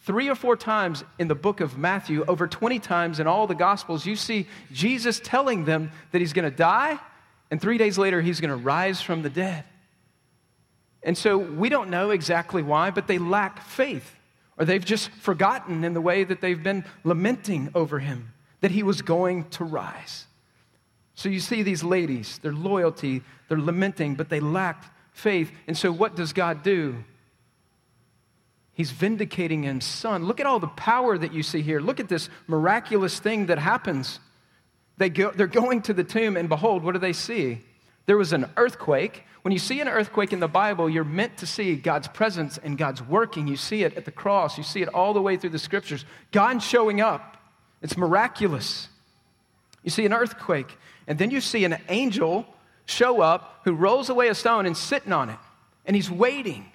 Three 0.00 0.28
or 0.28 0.34
four 0.34 0.56
times 0.56 1.04
in 1.18 1.28
the 1.28 1.34
book 1.34 1.60
of 1.60 1.76
Matthew, 1.76 2.24
over 2.26 2.46
20 2.46 2.78
times 2.78 3.18
in 3.18 3.26
all 3.26 3.46
the 3.46 3.54
Gospels, 3.54 4.06
you 4.06 4.14
see 4.14 4.46
Jesus 4.72 5.20
telling 5.22 5.64
them 5.64 5.90
that 6.12 6.20
he's 6.20 6.32
going 6.32 6.48
to 6.48 6.56
die, 6.56 6.98
and 7.50 7.60
three 7.60 7.78
days 7.78 7.98
later, 7.98 8.20
he's 8.20 8.40
going 8.40 8.50
to 8.50 8.56
rise 8.56 9.00
from 9.00 9.22
the 9.22 9.30
dead. 9.30 9.64
And 11.02 11.16
so 11.16 11.38
we 11.38 11.68
don't 11.68 11.90
know 11.90 12.10
exactly 12.10 12.62
why, 12.62 12.90
but 12.90 13.06
they 13.06 13.18
lack 13.18 13.62
faith, 13.62 14.16
or 14.58 14.64
they've 14.64 14.84
just 14.84 15.10
forgotten 15.10 15.84
in 15.84 15.92
the 15.92 16.00
way 16.00 16.24
that 16.24 16.40
they've 16.40 16.62
been 16.62 16.84
lamenting 17.04 17.70
over 17.74 17.98
him 17.98 18.32
that 18.60 18.70
he 18.70 18.82
was 18.82 19.02
going 19.02 19.44
to 19.50 19.64
rise. 19.64 20.26
So 21.14 21.28
you 21.28 21.40
see 21.40 21.62
these 21.62 21.82
ladies, 21.82 22.38
their 22.38 22.52
loyalty, 22.52 23.22
they're 23.48 23.58
lamenting, 23.58 24.14
but 24.14 24.28
they 24.28 24.40
lacked 24.40 24.90
faith. 25.12 25.50
And 25.66 25.76
so 25.76 25.90
what 25.90 26.14
does 26.14 26.32
God 26.32 26.62
do? 26.62 27.04
He's 28.74 28.90
vindicating 28.90 29.62
his 29.62 29.84
son. 29.84 30.26
Look 30.26 30.40
at 30.40 30.46
all 30.46 30.58
the 30.60 30.66
power 30.66 31.16
that 31.16 31.32
you 31.32 31.42
see 31.42 31.62
here. 31.62 31.80
Look 31.80 31.98
at 31.98 32.08
this 32.08 32.28
miraculous 32.46 33.18
thing 33.18 33.46
that 33.46 33.58
happens. 33.58 34.20
They 34.98 35.08
go, 35.08 35.30
they're 35.30 35.46
going 35.46 35.80
to 35.82 35.94
the 35.94 36.04
tomb, 36.04 36.36
and 36.36 36.48
behold, 36.48 36.84
what 36.84 36.92
do 36.92 36.98
they 36.98 37.14
see? 37.14 37.62
There 38.04 38.18
was 38.18 38.34
an 38.34 38.50
earthquake. 38.58 39.24
When 39.40 39.52
you 39.52 39.58
see 39.58 39.80
an 39.80 39.88
earthquake 39.88 40.32
in 40.32 40.40
the 40.40 40.48
Bible, 40.48 40.90
you're 40.90 41.04
meant 41.04 41.38
to 41.38 41.46
see 41.46 41.74
God's 41.76 42.08
presence 42.08 42.58
and 42.58 42.76
God's 42.76 43.02
working. 43.02 43.46
You 43.46 43.56
see 43.56 43.84
it 43.84 43.96
at 43.96 44.04
the 44.04 44.10
cross, 44.10 44.58
you 44.58 44.64
see 44.64 44.82
it 44.82 44.88
all 44.88 45.14
the 45.14 45.22
way 45.22 45.36
through 45.36 45.50
the 45.50 45.58
scriptures. 45.58 46.04
God 46.30 46.62
showing 46.62 47.00
up. 47.00 47.35
It's 47.82 47.96
miraculous. 47.96 48.88
You 49.82 49.90
see 49.90 50.06
an 50.06 50.12
earthquake, 50.12 50.76
and 51.06 51.18
then 51.18 51.30
you 51.30 51.40
see 51.40 51.64
an 51.64 51.78
angel 51.88 52.46
show 52.86 53.20
up 53.20 53.60
who 53.64 53.72
rolls 53.72 54.08
away 54.08 54.28
a 54.28 54.34
stone 54.34 54.66
and 54.66 54.76
sitting 54.76 55.12
on 55.12 55.30
it, 55.30 55.38
and 55.84 55.94
he's 55.94 56.10
waiting. 56.10 56.66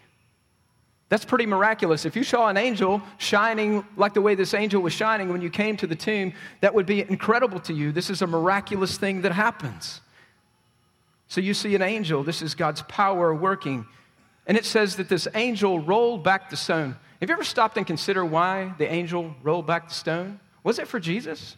That's 1.09 1.25
pretty 1.25 1.45
miraculous. 1.45 2.05
If 2.05 2.15
you 2.15 2.23
saw 2.23 2.47
an 2.47 2.55
angel 2.55 3.01
shining 3.17 3.85
like 3.97 4.13
the 4.13 4.21
way 4.21 4.33
this 4.33 4.53
angel 4.53 4.81
was 4.81 4.93
shining 4.93 5.27
when 5.27 5.41
you 5.41 5.49
came 5.49 5.75
to 5.77 5.87
the 5.87 5.95
tomb, 5.95 6.31
that 6.61 6.73
would 6.73 6.85
be 6.85 7.01
incredible 7.01 7.59
to 7.61 7.73
you. 7.73 7.91
This 7.91 8.09
is 8.09 8.21
a 8.21 8.27
miraculous 8.27 8.97
thing 8.97 9.23
that 9.23 9.33
happens. 9.33 9.99
So 11.27 11.41
you 11.41 11.53
see 11.53 11.75
an 11.75 11.81
angel, 11.81 12.23
this 12.23 12.41
is 12.41 12.55
God's 12.55 12.81
power 12.83 13.35
working. 13.35 13.85
And 14.47 14.57
it 14.57 14.63
says 14.63 14.95
that 14.95 15.09
this 15.09 15.27
angel 15.35 15.79
rolled 15.79 16.23
back 16.23 16.49
the 16.49 16.55
stone. 16.55 16.95
Have 17.19 17.29
you 17.29 17.33
ever 17.33 17.43
stopped 17.43 17.75
and 17.75 17.85
consider 17.85 18.23
why 18.23 18.73
the 18.77 18.89
angel 18.89 19.35
rolled 19.43 19.67
back 19.67 19.89
the 19.89 19.93
stone? 19.93 20.39
Was 20.63 20.79
it 20.79 20.87
for 20.87 20.99
Jesus? 20.99 21.57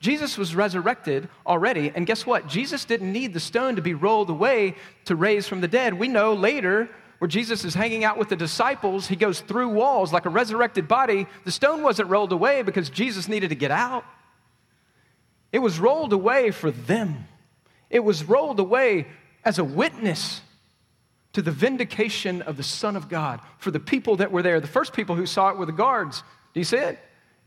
Jesus 0.00 0.36
was 0.36 0.56
resurrected 0.56 1.28
already, 1.46 1.92
and 1.94 2.06
guess 2.06 2.26
what? 2.26 2.48
Jesus 2.48 2.84
didn't 2.84 3.12
need 3.12 3.32
the 3.32 3.40
stone 3.40 3.76
to 3.76 3.82
be 3.82 3.94
rolled 3.94 4.30
away 4.30 4.74
to 5.04 5.14
raise 5.14 5.46
from 5.46 5.60
the 5.60 5.68
dead. 5.68 5.94
We 5.94 6.08
know 6.08 6.34
later 6.34 6.90
where 7.20 7.28
Jesus 7.28 7.64
is 7.64 7.72
hanging 7.72 8.02
out 8.02 8.18
with 8.18 8.28
the 8.28 8.34
disciples, 8.34 9.06
he 9.06 9.14
goes 9.14 9.40
through 9.40 9.68
walls 9.68 10.12
like 10.12 10.26
a 10.26 10.28
resurrected 10.28 10.88
body. 10.88 11.28
The 11.44 11.52
stone 11.52 11.84
wasn't 11.84 12.10
rolled 12.10 12.32
away 12.32 12.62
because 12.62 12.90
Jesus 12.90 13.28
needed 13.28 13.50
to 13.50 13.54
get 13.54 13.70
out, 13.70 14.04
it 15.52 15.60
was 15.60 15.78
rolled 15.78 16.12
away 16.12 16.50
for 16.50 16.70
them. 16.70 17.28
It 17.90 18.00
was 18.00 18.24
rolled 18.24 18.58
away 18.58 19.06
as 19.44 19.58
a 19.58 19.64
witness 19.64 20.40
to 21.34 21.42
the 21.42 21.50
vindication 21.50 22.42
of 22.42 22.56
the 22.56 22.62
Son 22.62 22.96
of 22.96 23.08
God 23.08 23.38
for 23.58 23.70
the 23.70 23.78
people 23.78 24.16
that 24.16 24.32
were 24.32 24.42
there. 24.42 24.60
The 24.60 24.66
first 24.66 24.92
people 24.92 25.14
who 25.14 25.26
saw 25.26 25.50
it 25.50 25.58
were 25.58 25.66
the 25.66 25.72
guards. 25.72 26.24
Do 26.54 26.60
you 26.60 26.64
see 26.64 26.78
it? 26.78 26.98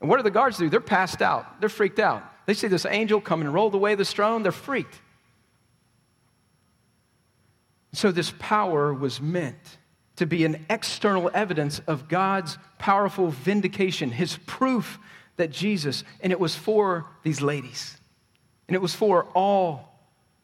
And 0.02 0.10
what 0.10 0.18
do 0.18 0.24
the 0.24 0.32
guards 0.32 0.58
do? 0.58 0.70
They're 0.70 0.80
passed 0.80 1.22
out. 1.22 1.60
They're 1.60 1.70
freaked 1.70 2.00
out. 2.00 2.24
They 2.46 2.54
see 2.54 2.68
this 2.68 2.86
angel 2.86 3.22
come 3.22 3.42
and 3.42 3.54
roll 3.54 3.74
away 3.74 3.96
the 3.96 4.06
stone. 4.06 4.44
They're 4.44 4.52
freaked. 4.52 5.02
So, 7.94 8.12
this 8.12 8.34
power 8.40 8.94
was 8.94 9.22
meant 9.22 9.78
to 10.18 10.26
be 10.26 10.46
an 10.46 10.66
external 10.70 11.32
evidence 11.34 11.80
of 11.88 12.08
God's 12.08 12.58
powerful 12.78 13.30
vindication, 13.30 14.12
his 14.12 14.38
proof 14.46 15.00
that 15.38 15.52
Jesus, 15.52 16.04
and 16.22 16.32
it 16.32 16.40
was 16.40 16.56
for 16.56 17.06
these 17.24 17.42
ladies, 17.42 17.98
and 18.68 18.76
it 18.76 18.82
was 18.82 18.94
for 18.94 19.26
all 19.34 19.98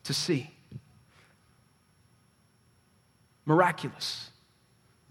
to 0.05 0.13
see. 0.13 0.49
Miraculous 3.45 4.31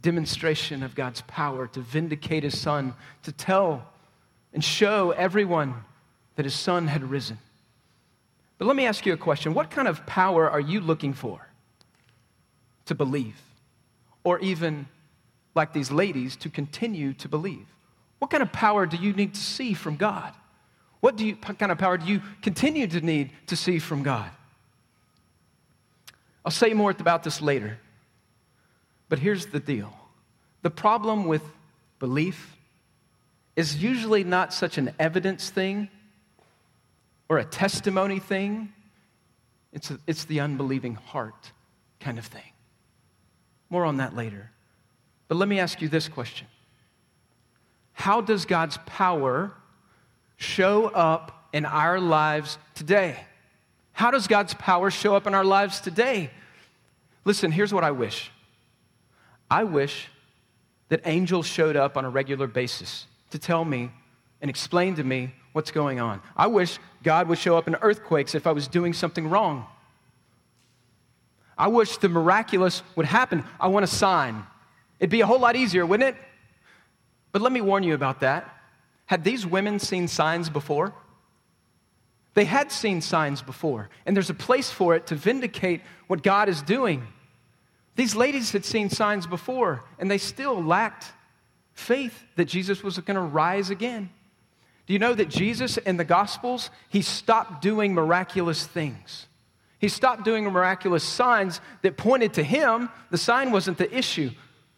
demonstration 0.03 0.83
of 0.83 0.95
God's 0.95 1.21
power 1.23 1.67
to 1.69 1.81
vindicate 1.81 2.43
his 2.43 2.59
son, 2.59 2.95
to 3.23 3.33
tell 3.33 3.87
and 4.53 4.65
show 4.65 5.11
everyone 5.13 5.75
that 6.37 6.45
his 6.45 6.55
son 6.55 6.87
had 6.87 7.11
risen. 7.11 7.39
But 8.59 8.67
let 8.67 8.77
me 8.77 8.87
ask 8.87 9.07
you 9.07 9.13
a 9.13 9.17
question 9.17 9.55
What 9.55 9.71
kind 9.71 9.89
of 9.89 10.07
power 10.07 10.49
are 10.51 10.61
you 10.61 10.81
looking 10.81 11.15
for 11.15 11.47
to 12.87 12.95
believe? 12.95 13.41
Or 14.23 14.39
even, 14.41 14.87
like 15.55 15.73
these 15.73 15.91
ladies, 15.91 16.37
to 16.37 16.51
continue 16.51 17.15
to 17.15 17.29
believe? 17.29 17.67
What 18.19 18.31
kind 18.31 18.43
of 18.43 18.53
power 18.53 18.85
do 18.85 18.99
you 18.99 19.15
need 19.15 19.35
to 19.35 19.41
see 19.41 19.73
from 19.73 19.97
God? 19.97 20.35
What 21.01 21.17
do 21.17 21.27
you, 21.27 21.37
kind 21.37 21.73
of 21.73 21.79
power 21.79 21.97
do 21.97 22.05
you 22.07 22.21
continue 22.43 22.87
to 22.87 23.01
need 23.01 23.31
to 23.47 23.57
see 23.57 23.79
from 23.79 24.03
God? 24.03 24.31
I'll 26.45 26.53
say 26.53 26.75
more 26.75 26.91
about 26.91 27.23
this 27.23 27.41
later. 27.41 27.79
But 29.09 29.19
here's 29.19 29.47
the 29.47 29.61
deal 29.61 29.93
the 30.63 30.71
problem 30.71 31.25
with 31.27 31.43
belief 31.99 32.57
is 33.57 33.83
usually 33.83 34.25
not 34.25 34.53
such 34.53 34.79
an 34.79 34.93
evidence 34.99 35.51
thing 35.51 35.89
or 37.29 37.39
a 37.39 37.45
testimony 37.45 38.19
thing. 38.19 38.73
It's, 39.73 39.91
a, 39.91 39.99
it's 40.07 40.25
the 40.25 40.41
unbelieving 40.41 40.95
heart 40.95 41.53
kind 42.01 42.19
of 42.19 42.27
thing. 42.27 42.43
More 43.69 43.85
on 43.85 43.99
that 43.99 44.17
later. 44.17 44.51
But 45.29 45.37
let 45.37 45.49
me 45.49 45.61
ask 45.61 45.81
you 45.81 45.89
this 45.89 46.09
question 46.09 46.49
How 47.93 48.21
does 48.21 48.45
God's 48.45 48.79
power 48.87 49.53
show 50.37 50.87
up 50.87 51.49
in 51.53 51.65
our 51.65 52.01
lives 52.01 52.59
today? 52.75 53.17
How 53.93 54.11
does 54.11 54.27
God's 54.27 54.55
power 54.55 54.91
show 54.91 55.15
up 55.15 55.27
in 55.27 55.35
our 55.35 55.45
lives 55.45 55.81
today? 55.81 56.31
Listen, 57.25 57.53
here's 57.53 57.73
what 57.73 57.85
I 57.85 57.91
wish 57.91 58.31
I 59.51 59.65
wish 59.65 60.09
that 60.89 61.03
angels 61.05 61.47
showed 61.47 61.77
up 61.77 61.97
on 61.97 62.05
a 62.05 62.11
regular 62.11 62.47
basis 62.47 63.07
to 63.31 63.39
tell 63.39 63.65
me 63.65 63.91
and 64.41 64.49
explain 64.49 64.97
to 64.97 65.05
me 65.05 65.35
what's 65.53 65.71
going 65.71 66.01
on. 66.01 66.21
I 66.37 66.47
wish 66.47 66.79
God 67.03 67.29
would 67.29 67.39
show 67.39 67.57
up 67.57 67.67
in 67.67 67.77
earthquakes 67.77 68.35
if 68.35 68.47
I 68.47 68.53
was 68.53 68.69
doing 68.69 68.93
something 68.93 69.29
wrong. 69.29 69.67
I 71.57 71.69
wish 71.69 71.99
the 71.99 72.09
miraculous 72.09 72.83
would 72.97 73.07
happen. 73.07 73.45
I 73.61 73.69
want 73.69 73.85
a 73.85 73.89
sign. 73.89 74.45
It'd 74.99 75.11
be 75.11 75.21
a 75.21 75.27
whole 75.27 75.41
lot 75.41 75.57
easier, 75.57 75.85
wouldn't 75.85 76.17
it? 76.17 76.23
But 77.33 77.43
let 77.43 77.53
me 77.53 77.61
warn 77.61 77.83
you 77.83 77.95
about 77.95 78.21
that. 78.21 78.49
Had 79.07 79.25
these 79.25 79.47
women 79.47 79.79
seen 79.79 80.09
signs 80.09 80.49
before? 80.49 80.95
They 82.35 82.45
had 82.45 82.71
seen 82.71 83.01
signs 83.01 83.43
before, 83.43 83.91
and 84.07 84.17
there's 84.17 84.31
a 84.31 84.35
place 84.35 84.71
for 84.71 84.95
it 84.95 85.09
to 85.09 85.17
vindicate 85.17 85.83
what 86.07 86.23
God 86.23 86.49
is 86.49 86.63
doing. 86.63 87.07
These 87.97 88.15
ladies 88.15 88.53
had 88.53 88.65
seen 88.65 88.89
signs 88.89 89.27
before, 89.27 89.85
and 89.99 90.11
they 90.11 90.19
still 90.19 90.63
lacked 90.63 91.13
faith 91.81 92.25
that 92.37 92.45
Jesus 92.45 92.83
was 92.83 92.99
going 92.99 93.17
to 93.17 93.21
rise 93.23 93.71
again. 93.71 94.11
Do 94.87 94.93
you 94.93 94.99
know 94.99 95.15
that 95.15 95.29
Jesus 95.29 95.77
in 95.79 95.97
the 95.97 96.05
Gospels, 96.05 96.71
he 96.89 97.03
stopped 97.03 97.63
doing 97.63 97.95
miraculous 97.95 98.67
things? 98.67 99.27
He 99.79 99.89
stopped 99.89 100.25
doing 100.25 100.45
miraculous 100.45 101.03
signs 101.03 101.61
that 101.83 101.97
pointed 101.97 102.35
to 102.35 102.43
him. 102.43 102.91
The 103.11 103.19
sign 103.19 103.51
wasn't 103.51 103.79
the 103.79 103.93
issue. 103.97 104.31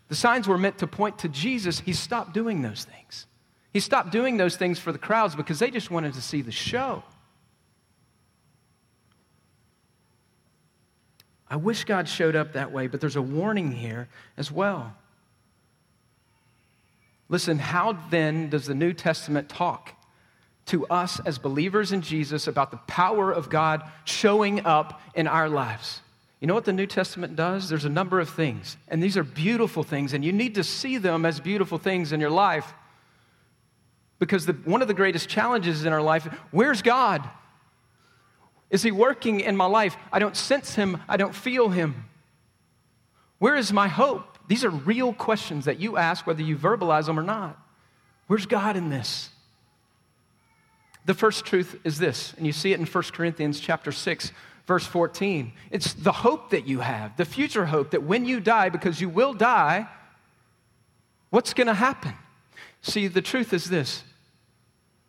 The 0.08 0.14
signs 0.14 0.46
were 0.46 0.58
meant 0.58 0.78
to 0.78 0.86
point 0.86 1.18
to 1.20 1.28
Jesus. 1.28 1.80
He 1.80 1.92
stopped 1.92 2.34
doing 2.34 2.62
those 2.62 2.84
things. 2.84 3.26
He 3.72 3.80
stopped 3.80 4.12
doing 4.12 4.36
those 4.36 4.56
things 4.56 4.78
for 4.78 4.92
the 4.92 4.98
crowds 4.98 5.34
because 5.34 5.58
they 5.58 5.70
just 5.70 5.90
wanted 5.90 6.14
to 6.14 6.22
see 6.22 6.42
the 6.42 6.52
show. 6.52 7.02
I 11.48 11.56
wish 11.56 11.84
God 11.84 12.08
showed 12.08 12.36
up 12.36 12.52
that 12.52 12.72
way, 12.72 12.86
but 12.86 13.00
there's 13.00 13.16
a 13.16 13.22
warning 13.22 13.72
here 13.72 14.08
as 14.36 14.52
well. 14.52 14.94
Listen, 17.32 17.58
how 17.58 17.96
then 18.10 18.50
does 18.50 18.66
the 18.66 18.74
New 18.74 18.92
Testament 18.92 19.48
talk 19.48 19.94
to 20.66 20.86
us 20.88 21.18
as 21.24 21.38
believers 21.38 21.90
in 21.90 22.02
Jesus 22.02 22.46
about 22.46 22.70
the 22.70 22.76
power 22.76 23.32
of 23.32 23.48
God 23.48 23.82
showing 24.04 24.66
up 24.66 25.00
in 25.14 25.26
our 25.26 25.48
lives? 25.48 26.02
You 26.40 26.46
know 26.46 26.52
what 26.52 26.66
the 26.66 26.74
New 26.74 26.86
Testament 26.86 27.34
does? 27.34 27.70
There's 27.70 27.86
a 27.86 27.88
number 27.88 28.20
of 28.20 28.28
things, 28.28 28.76
and 28.88 29.02
these 29.02 29.16
are 29.16 29.24
beautiful 29.24 29.82
things, 29.82 30.12
and 30.12 30.22
you 30.22 30.30
need 30.30 30.56
to 30.56 30.62
see 30.62 30.98
them 30.98 31.24
as 31.24 31.40
beautiful 31.40 31.78
things 31.78 32.12
in 32.12 32.20
your 32.20 32.28
life. 32.28 32.74
Because 34.18 34.44
the, 34.44 34.52
one 34.52 34.82
of 34.82 34.88
the 34.88 34.94
greatest 34.94 35.26
challenges 35.26 35.86
in 35.86 35.92
our 35.94 36.02
life 36.02 36.24
where's 36.50 36.82
God? 36.82 37.26
Is 38.68 38.82
He 38.82 38.92
working 38.92 39.40
in 39.40 39.56
my 39.56 39.64
life? 39.64 39.96
I 40.12 40.18
don't 40.18 40.36
sense 40.36 40.74
Him, 40.74 41.00
I 41.08 41.16
don't 41.16 41.34
feel 41.34 41.70
Him. 41.70 42.04
Where 43.38 43.56
is 43.56 43.72
my 43.72 43.88
hope? 43.88 44.31
These 44.52 44.66
are 44.66 44.70
real 44.70 45.14
questions 45.14 45.64
that 45.64 45.80
you 45.80 45.96
ask 45.96 46.26
whether 46.26 46.42
you 46.42 46.58
verbalize 46.58 47.06
them 47.06 47.18
or 47.18 47.22
not. 47.22 47.58
Where's 48.26 48.44
God 48.44 48.76
in 48.76 48.90
this? 48.90 49.30
The 51.06 51.14
first 51.14 51.46
truth 51.46 51.80
is 51.84 51.98
this, 51.98 52.34
and 52.36 52.46
you 52.46 52.52
see 52.52 52.74
it 52.74 52.78
in 52.78 52.84
1 52.84 53.04
Corinthians 53.14 53.58
chapter 53.60 53.90
6, 53.90 54.30
verse 54.66 54.84
14. 54.84 55.54
It's 55.70 55.94
the 55.94 56.12
hope 56.12 56.50
that 56.50 56.68
you 56.68 56.80
have, 56.80 57.16
the 57.16 57.24
future 57.24 57.64
hope 57.64 57.92
that 57.92 58.02
when 58.02 58.26
you 58.26 58.40
die, 58.40 58.68
because 58.68 59.00
you 59.00 59.08
will 59.08 59.32
die, 59.32 59.88
what's 61.30 61.54
going 61.54 61.68
to 61.68 61.72
happen? 61.72 62.12
See, 62.82 63.06
the 63.06 63.22
truth 63.22 63.54
is 63.54 63.70
this 63.70 64.04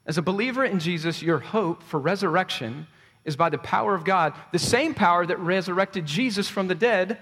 as 0.05 0.17
a 0.17 0.21
believer 0.21 0.63
in 0.63 0.79
Jesus, 0.79 1.21
your 1.21 1.39
hope 1.39 1.83
for 1.83 1.99
resurrection 1.99 2.87
is 3.25 3.35
by 3.35 3.49
the 3.49 3.57
power 3.57 3.93
of 3.93 4.05
God. 4.05 4.35
The 4.53 4.57
same 4.57 4.93
power 4.93 5.25
that 5.25 5.39
resurrected 5.39 6.05
Jesus 6.05 6.47
from 6.47 6.69
the 6.69 6.75
dead, 6.75 7.17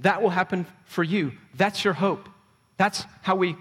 that 0.00 0.22
will 0.22 0.30
happen 0.30 0.66
for 0.84 1.02
you. 1.02 1.32
That's 1.54 1.84
your 1.84 1.94
hope. 1.94 2.28
That's 2.76 3.04
how 3.22 3.36
we 3.36 3.56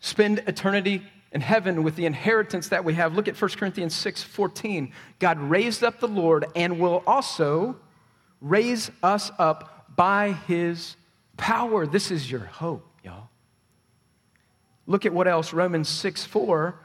spend 0.00 0.42
eternity 0.46 1.02
in 1.32 1.40
heaven 1.40 1.82
with 1.82 1.96
the 1.96 2.06
inheritance 2.06 2.68
that 2.68 2.84
we 2.84 2.94
have. 2.94 3.14
Look 3.14 3.28
at 3.28 3.40
1 3.40 3.50
Corinthians 3.52 3.94
6 3.94 4.22
14. 4.22 4.92
God 5.18 5.38
raised 5.38 5.84
up 5.84 6.00
the 6.00 6.08
Lord 6.08 6.46
and 6.56 6.80
will 6.80 7.02
also 7.06 7.76
raise 8.40 8.90
us 9.02 9.30
up 9.38 9.86
by 9.94 10.32
his 10.46 10.96
power. 11.36 11.86
This 11.86 12.10
is 12.10 12.30
your 12.30 12.40
hope, 12.40 12.86
y'all. 13.04 13.28
Look 14.86 15.04
at 15.04 15.12
what 15.12 15.28
else 15.28 15.52
Romans 15.52 15.88
6 15.88 16.24
4 16.24 16.78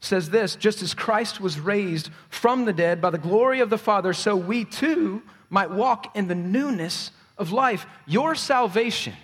says 0.00 0.30
this 0.30 0.56
just 0.56 0.82
as 0.82 0.94
Christ 0.94 1.40
was 1.40 1.60
raised 1.60 2.10
from 2.28 2.64
the 2.64 2.72
dead 2.72 3.00
by 3.00 3.10
the 3.10 3.18
glory 3.18 3.60
of 3.60 3.70
the 3.70 3.78
Father, 3.78 4.12
so 4.12 4.34
we 4.34 4.64
too 4.64 5.22
might 5.50 5.70
walk 5.70 6.16
in 6.16 6.28
the 6.28 6.34
newness 6.34 7.10
of 7.38 7.52
life. 7.52 7.86
Your 8.06 8.34
salvation 8.34 9.14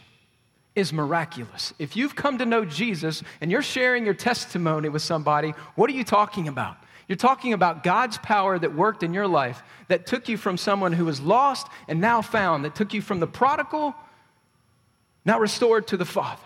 is 0.74 0.92
miraculous. 0.92 1.74
If 1.78 1.96
you've 1.96 2.14
come 2.14 2.38
to 2.38 2.46
know 2.46 2.64
Jesus 2.64 3.22
and 3.40 3.50
you're 3.50 3.62
sharing 3.62 4.04
your 4.04 4.14
testimony 4.14 4.88
with 4.88 5.02
somebody, 5.02 5.54
what 5.74 5.90
are 5.90 5.94
you 5.94 6.04
talking 6.04 6.48
about? 6.48 6.76
You're 7.08 7.16
talking 7.16 7.52
about 7.52 7.82
God's 7.82 8.18
power 8.18 8.58
that 8.58 8.74
worked 8.74 9.02
in 9.02 9.14
your 9.14 9.26
life, 9.26 9.62
that 9.88 10.06
took 10.06 10.28
you 10.28 10.36
from 10.36 10.56
someone 10.56 10.92
who 10.92 11.06
was 11.06 11.20
lost 11.20 11.66
and 11.88 12.00
now 12.00 12.20
found, 12.22 12.64
that 12.64 12.74
took 12.74 12.92
you 12.92 13.00
from 13.00 13.18
the 13.18 13.26
prodigal, 13.26 13.94
now 15.24 15.40
restored 15.40 15.88
to 15.88 15.96
the 15.96 16.04
Father. 16.04 16.42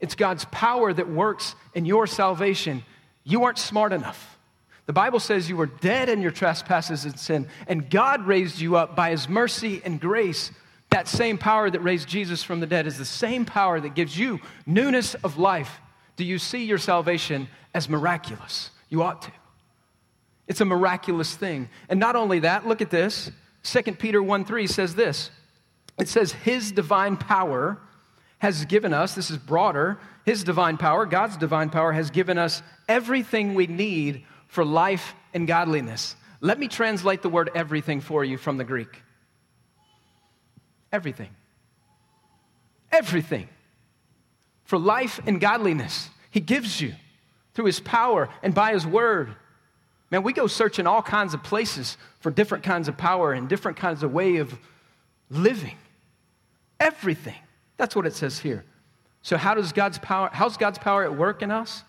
It's 0.00 0.14
God's 0.14 0.44
power 0.46 0.92
that 0.92 1.08
works 1.08 1.54
in 1.74 1.86
your 1.86 2.06
salvation 2.06 2.84
you 3.24 3.44
aren't 3.44 3.58
smart 3.58 3.92
enough. 3.92 4.33
The 4.86 4.92
Bible 4.92 5.20
says 5.20 5.48
you 5.48 5.56
were 5.56 5.66
dead 5.66 6.08
in 6.08 6.20
your 6.20 6.30
trespasses 6.30 7.04
and 7.04 7.18
sin, 7.18 7.48
and 7.66 7.88
God 7.88 8.26
raised 8.26 8.60
you 8.60 8.76
up 8.76 8.94
by 8.94 9.10
his 9.10 9.28
mercy 9.28 9.80
and 9.84 10.00
grace. 10.00 10.50
That 10.90 11.08
same 11.08 11.38
power 11.38 11.70
that 11.70 11.80
raised 11.80 12.08
Jesus 12.08 12.42
from 12.42 12.60
the 12.60 12.66
dead 12.66 12.86
is 12.86 12.98
the 12.98 13.04
same 13.04 13.44
power 13.44 13.80
that 13.80 13.94
gives 13.94 14.18
you 14.18 14.40
newness 14.66 15.14
of 15.14 15.38
life. 15.38 15.80
Do 16.16 16.24
you 16.24 16.38
see 16.38 16.64
your 16.64 16.78
salvation 16.78 17.48
as 17.72 17.88
miraculous? 17.88 18.70
You 18.90 19.02
ought 19.02 19.22
to. 19.22 19.32
It's 20.46 20.60
a 20.60 20.66
miraculous 20.66 21.34
thing. 21.34 21.70
And 21.88 21.98
not 21.98 22.16
only 22.16 22.40
that, 22.40 22.66
look 22.66 22.82
at 22.82 22.90
this. 22.90 23.30
2 23.62 23.82
Peter 23.94 24.22
1 24.22 24.44
3 24.44 24.66
says 24.66 24.94
this 24.94 25.30
it 25.98 26.08
says, 26.08 26.32
His 26.32 26.72
divine 26.72 27.16
power 27.16 27.78
has 28.38 28.64
given 28.64 28.92
us, 28.92 29.14
this 29.14 29.30
is 29.30 29.38
broader, 29.38 29.98
His 30.24 30.44
divine 30.44 30.76
power, 30.76 31.06
God's 31.06 31.36
divine 31.36 31.70
power, 31.70 31.92
has 31.92 32.10
given 32.10 32.36
us 32.36 32.62
everything 32.88 33.54
we 33.54 33.66
need 33.66 34.24
for 34.54 34.64
life 34.64 35.16
and 35.34 35.48
godliness. 35.48 36.14
Let 36.40 36.60
me 36.60 36.68
translate 36.68 37.22
the 37.22 37.28
word 37.28 37.50
everything 37.56 38.00
for 38.00 38.24
you 38.24 38.38
from 38.38 38.56
the 38.56 38.62
Greek. 38.62 39.02
Everything. 40.92 41.30
Everything. 42.92 43.48
For 44.62 44.78
life 44.78 45.20
and 45.26 45.40
godliness, 45.40 46.08
He 46.30 46.38
gives 46.38 46.80
you 46.80 46.94
through 47.54 47.64
His 47.64 47.80
power 47.80 48.28
and 48.44 48.54
by 48.54 48.72
His 48.72 48.86
word. 48.86 49.34
Man, 50.12 50.22
we 50.22 50.32
go 50.32 50.46
searching 50.46 50.86
all 50.86 51.02
kinds 51.02 51.34
of 51.34 51.42
places 51.42 51.98
for 52.20 52.30
different 52.30 52.62
kinds 52.62 52.86
of 52.86 52.96
power 52.96 53.32
and 53.32 53.48
different 53.48 53.76
kinds 53.76 54.04
of 54.04 54.12
way 54.12 54.36
of 54.36 54.56
living. 55.30 55.76
Everything. 56.78 57.40
That's 57.76 57.96
what 57.96 58.06
it 58.06 58.14
says 58.14 58.38
here. 58.38 58.64
So 59.22 59.36
how 59.36 59.54
does 59.54 59.72
God's 59.72 59.98
power, 59.98 60.30
how's 60.32 60.56
God's 60.56 60.78
power 60.78 61.02
at 61.02 61.16
work 61.16 61.42
in 61.42 61.50
us? 61.50 61.82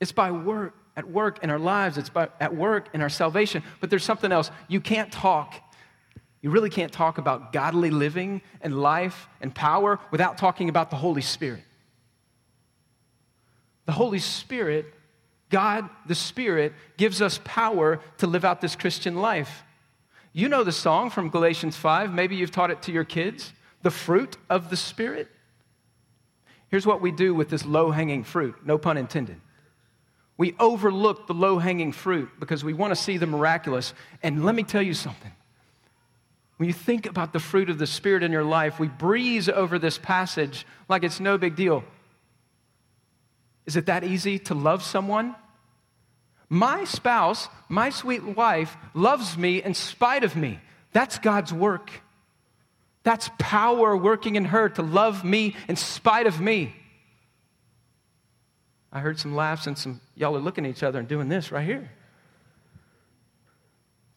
It's 0.00 0.12
by 0.12 0.32
work, 0.32 0.74
at 0.96 1.10
work 1.10 1.42
in 1.42 1.50
our 1.50 1.58
lives. 1.58 1.98
It's 1.98 2.10
at 2.40 2.54
work 2.54 2.88
in 2.94 3.02
our 3.02 3.08
salvation. 3.08 3.62
But 3.80 3.90
there's 3.90 4.04
something 4.04 4.32
else. 4.32 4.50
You 4.68 4.80
can't 4.80 5.10
talk. 5.12 5.54
You 6.40 6.50
really 6.50 6.70
can't 6.70 6.92
talk 6.92 7.18
about 7.18 7.52
godly 7.52 7.90
living 7.90 8.42
and 8.60 8.80
life 8.80 9.28
and 9.40 9.54
power 9.54 9.98
without 10.10 10.38
talking 10.38 10.68
about 10.68 10.90
the 10.90 10.96
Holy 10.96 11.22
Spirit. 11.22 11.64
The 13.86 13.92
Holy 13.92 14.18
Spirit, 14.18 14.86
God 15.50 15.88
the 16.06 16.14
Spirit, 16.14 16.72
gives 16.96 17.20
us 17.20 17.40
power 17.44 18.00
to 18.18 18.26
live 18.26 18.44
out 18.44 18.60
this 18.60 18.76
Christian 18.76 19.16
life. 19.16 19.62
You 20.32 20.48
know 20.48 20.64
the 20.64 20.72
song 20.72 21.10
from 21.10 21.30
Galatians 21.30 21.76
5. 21.76 22.12
Maybe 22.12 22.36
you've 22.36 22.50
taught 22.50 22.70
it 22.70 22.82
to 22.82 22.92
your 22.92 23.04
kids 23.04 23.52
the 23.84 23.90
fruit 23.90 24.36
of 24.50 24.70
the 24.70 24.76
Spirit? 24.76 25.28
Here's 26.68 26.86
what 26.86 27.00
we 27.00 27.12
do 27.12 27.34
with 27.34 27.50
this 27.50 27.64
low 27.64 27.92
hanging 27.92 28.24
fruit, 28.24 28.56
no 28.64 28.78
pun 28.78 28.96
intended. 28.96 29.40
We 30.36 30.54
overlook 30.58 31.26
the 31.26 31.34
low 31.34 31.58
hanging 31.58 31.92
fruit 31.92 32.28
because 32.40 32.64
we 32.64 32.74
want 32.74 32.90
to 32.90 32.96
see 32.96 33.18
the 33.18 33.26
miraculous. 33.26 33.94
And 34.22 34.44
let 34.44 34.54
me 34.54 34.64
tell 34.64 34.82
you 34.82 34.94
something. 34.94 35.30
When 36.56 36.68
you 36.68 36.72
think 36.72 37.06
about 37.06 37.32
the 37.32 37.40
fruit 37.40 37.70
of 37.70 37.78
the 37.78 37.86
Spirit 37.86 38.22
in 38.22 38.32
your 38.32 38.44
life, 38.44 38.78
we 38.78 38.88
breeze 38.88 39.48
over 39.48 39.78
this 39.78 39.98
passage 39.98 40.66
like 40.88 41.02
it's 41.02 41.20
no 41.20 41.38
big 41.38 41.56
deal. 41.56 41.84
Is 43.66 43.76
it 43.76 43.86
that 43.86 44.04
easy 44.04 44.38
to 44.40 44.54
love 44.54 44.82
someone? 44.82 45.34
My 46.48 46.84
spouse, 46.84 47.48
my 47.68 47.90
sweet 47.90 48.22
wife, 48.22 48.76
loves 48.92 49.36
me 49.36 49.62
in 49.62 49.74
spite 49.74 50.22
of 50.22 50.36
me. 50.36 50.60
That's 50.92 51.18
God's 51.18 51.52
work. 51.52 51.90
That's 53.02 53.30
power 53.38 53.96
working 53.96 54.36
in 54.36 54.46
her 54.46 54.68
to 54.70 54.82
love 54.82 55.24
me 55.24 55.56
in 55.68 55.76
spite 55.76 56.26
of 56.26 56.40
me. 56.40 56.74
I 58.94 59.00
heard 59.00 59.18
some 59.18 59.34
laughs 59.34 59.66
and 59.66 59.76
some 59.76 60.00
y'all 60.14 60.36
are 60.36 60.40
looking 60.40 60.64
at 60.64 60.70
each 60.70 60.84
other 60.84 61.00
and 61.00 61.08
doing 61.08 61.28
this 61.28 61.50
right 61.50 61.66
here. 61.66 61.90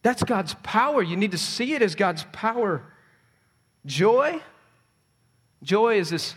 That's 0.02 0.22
God's 0.22 0.54
power. 0.62 1.02
You 1.02 1.16
need 1.16 1.32
to 1.32 1.38
see 1.38 1.74
it 1.74 1.82
as 1.82 1.96
God's 1.96 2.24
power. 2.32 2.84
Joy, 3.84 4.40
joy 5.64 5.98
is 5.98 6.10
this 6.10 6.36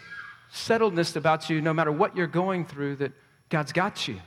settledness 0.52 1.16
about 1.16 1.50
you 1.50 1.62
no 1.62 1.72
matter 1.72 1.92
what 1.92 2.18
you're 2.18 2.28
going 2.28 2.66
through 2.66 2.98
that 2.98 3.14
God's 3.50 3.72
got 3.72 4.08
you. 4.08 4.20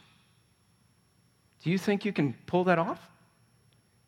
Do 1.64 1.70
you 1.70 1.78
think 1.78 2.04
you 2.04 2.12
can 2.12 2.34
pull 2.46 2.64
that 2.64 2.78
off? 2.78 3.00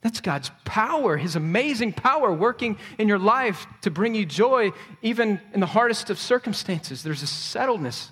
That's 0.02 0.20
God's 0.20 0.52
power, 0.64 1.16
His 1.16 1.34
amazing 1.34 1.92
power 1.94 2.32
working 2.32 2.78
in 2.96 3.08
your 3.08 3.18
life 3.18 3.66
to 3.80 3.90
bring 3.90 4.14
you 4.14 4.24
joy, 4.24 4.70
even 5.02 5.40
in 5.52 5.58
the 5.58 5.66
hardest 5.66 6.10
of 6.10 6.18
circumstances. 6.18 7.02
There's 7.02 7.24
a 7.24 7.26
settledness 7.26 8.10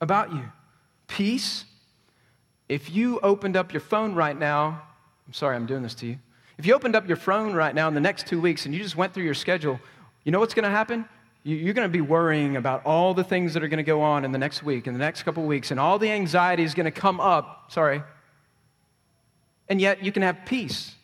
about 0.00 0.32
you. 0.32 0.50
Peace. 1.08 1.64
If 2.68 2.90
you 2.90 3.20
opened 3.20 3.56
up 3.56 3.72
your 3.72 3.80
phone 3.80 4.14
right 4.14 4.38
now, 4.38 4.82
I'm 5.26 5.32
sorry 5.32 5.56
I'm 5.56 5.66
doing 5.66 5.82
this 5.82 5.94
to 5.96 6.06
you. 6.06 6.18
If 6.58 6.66
you 6.66 6.74
opened 6.74 6.96
up 6.96 7.06
your 7.06 7.16
phone 7.16 7.52
right 7.52 7.74
now 7.74 7.86
in 7.88 7.94
the 7.94 8.00
next 8.00 8.26
two 8.26 8.40
weeks 8.40 8.64
and 8.64 8.74
you 8.74 8.82
just 8.82 8.96
went 8.96 9.12
through 9.12 9.24
your 9.24 9.34
schedule, 9.34 9.78
you 10.24 10.32
know 10.32 10.40
what's 10.40 10.54
going 10.54 10.64
to 10.64 10.70
happen? 10.70 11.06
You're 11.44 11.74
going 11.74 11.88
to 11.88 11.92
be 11.92 12.00
worrying 12.00 12.56
about 12.56 12.84
all 12.84 13.14
the 13.14 13.22
things 13.22 13.54
that 13.54 13.62
are 13.62 13.68
going 13.68 13.76
to 13.76 13.84
go 13.84 14.02
on 14.02 14.24
in 14.24 14.32
the 14.32 14.38
next 14.38 14.64
week, 14.64 14.88
in 14.88 14.94
the 14.94 14.98
next 14.98 15.22
couple 15.22 15.44
weeks, 15.44 15.70
and 15.70 15.78
all 15.78 15.96
the 15.96 16.10
anxiety 16.10 16.64
is 16.64 16.74
going 16.74 16.86
to 16.86 16.90
come 16.90 17.20
up. 17.20 17.70
Sorry, 17.70 18.02
and 19.68 19.80
yet 19.80 20.02
you 20.02 20.10
can 20.10 20.22
have 20.22 20.38
peace. 20.44 20.94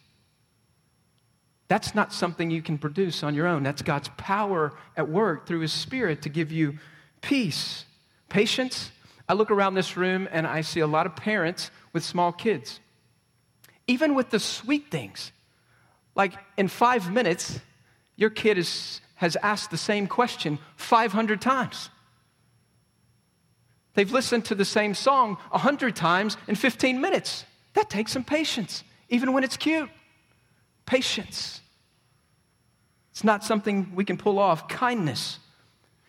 That's 1.69 1.95
not 1.95 2.13
something 2.13 2.51
you 2.51 2.61
can 2.61 2.77
produce 2.77 3.23
on 3.23 3.35
your 3.35 3.47
own. 3.47 3.63
That's 3.63 3.83
God's 3.83 4.11
power 4.17 4.73
at 4.97 5.09
work 5.09 5.47
through 5.47 5.61
His 5.61 5.73
Spirit 5.73 6.23
to 6.23 6.29
give 6.29 6.51
you 6.51 6.79
peace, 7.21 7.85
patience. 8.29 8.91
I 9.29 9.35
look 9.35 9.51
around 9.51 9.75
this 9.75 9.97
room 9.97 10.29
and 10.31 10.47
I 10.47 10.63
see 10.63 10.81
a 10.81 10.87
lot 10.87 11.07
of 11.07 11.17
parents 11.17 11.71
with 11.93 12.05
small 12.05 12.33
kids. 12.33 12.81
Even 13.87 14.15
with 14.15 14.31
the 14.31 14.39
sweet 14.39 14.91
things, 14.91 15.33
like 16.15 16.33
in 16.57 16.69
five 16.69 17.11
minutes, 17.11 17.61
your 18.17 18.31
kid 18.31 18.59
is, 18.59 19.01
has 19.15 19.37
asked 19.37 19.71
the 19.71 19.77
same 19.77 20.07
question 20.07 20.59
500 20.77 21.41
times. 21.41 21.91
They've 23.95 24.11
listened 24.11 24.47
to 24.47 24.55
the 24.55 24.65
same 24.65 24.95
song 24.95 25.37
100 25.51 25.95
times 25.95 26.37
in 26.49 26.55
15 26.55 27.01
minutes. 27.01 27.45
That 27.75 27.91
takes 27.91 28.13
some 28.13 28.25
patience, 28.25 28.85
even 29.09 29.33
when 29.33 29.45
it's 29.45 29.57
cute. 29.57 29.91
Patience. 30.87 31.61
It's 33.11 33.25
not 33.25 33.45
something 33.45 33.93
we 33.95 34.05
can 34.05 34.17
pull 34.17 34.39
off. 34.39 34.69
Kindness. 34.69 35.39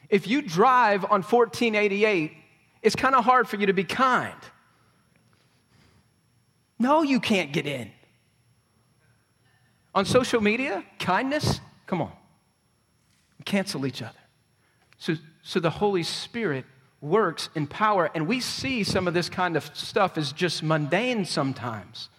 If 0.09 0.27
you 0.27 0.41
drive 0.41 1.03
on 1.05 1.21
1488, 1.21 2.31
it's 2.83 2.95
kind 2.95 3.15
of 3.15 3.23
hard 3.23 3.47
for 3.47 3.55
you 3.55 3.65
to 3.65 3.73
be 3.73 3.85
kind. 3.85 4.35
No, 6.77 7.01
you 7.01 7.19
can't 7.19 7.53
get 7.53 7.65
in. 7.65 7.89
On 9.95 10.05
social 10.05 10.41
media, 10.41 10.83
kindness, 10.99 11.61
come 11.87 12.01
on. 12.01 12.11
Cancel 13.45 13.85
each 13.85 14.01
other. 14.01 14.19
So, 14.97 15.15
so 15.43 15.59
the 15.59 15.69
Holy 15.69 16.03
Spirit 16.03 16.65
works 16.99 17.49
in 17.55 17.67
power, 17.67 18.09
and 18.13 18.27
we 18.27 18.39
see 18.39 18.83
some 18.83 19.07
of 19.07 19.13
this 19.13 19.29
kind 19.29 19.55
of 19.55 19.69
stuff 19.73 20.17
as 20.17 20.31
just 20.31 20.63
mundane 20.63 21.25
sometimes. 21.25 22.09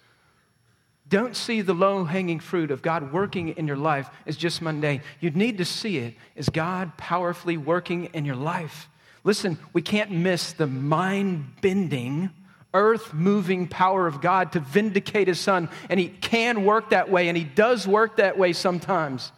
Don't 1.09 1.37
see 1.37 1.61
the 1.61 1.75
low 1.75 2.05
hanging 2.05 2.41
fruit 2.41 2.71
of 2.71 2.81
God 2.81 3.13
working 3.13 3.51
in 3.51 3.67
your 3.67 3.77
life 3.77 4.09
as 4.27 4.37
just 4.37 4.63
mundane. 4.63 5.03
You 5.21 5.31
need 5.31 5.59
to 5.59 5.65
see 5.65 5.99
it 5.99 6.15
as 6.37 6.49
God 6.49 6.97
powerfully 6.97 7.57
working 7.57 8.07
in 8.07 8.25
your 8.25 8.37
life. 8.37 8.89
Listen, 9.25 9.59
we 9.73 9.83
can't 9.83 10.11
miss 10.11 10.53
the 10.53 10.67
mind 10.67 11.61
bending, 11.61 12.31
earth 12.73 13.13
moving 13.15 13.67
power 13.67 14.07
of 14.07 14.21
God 14.21 14.53
to 14.53 14.61
vindicate 14.61 15.29
His 15.29 15.41
Son. 15.41 15.69
And 15.89 15.99
He 15.99 16.09
can 16.09 16.65
work 16.65 16.91
that 16.91 17.11
way, 17.11 17.29
and 17.29 17.37
He 17.37 17.45
does 17.45 17.89
work 17.89 18.17
that 18.19 18.39
way 18.39 18.53
sometimes. 18.53 19.33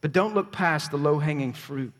But 0.00 0.12
don't 0.12 0.34
look 0.34 0.52
past 0.52 0.90
the 0.90 0.96
low 0.96 1.18
hanging 1.18 1.52
fruit 1.52 1.92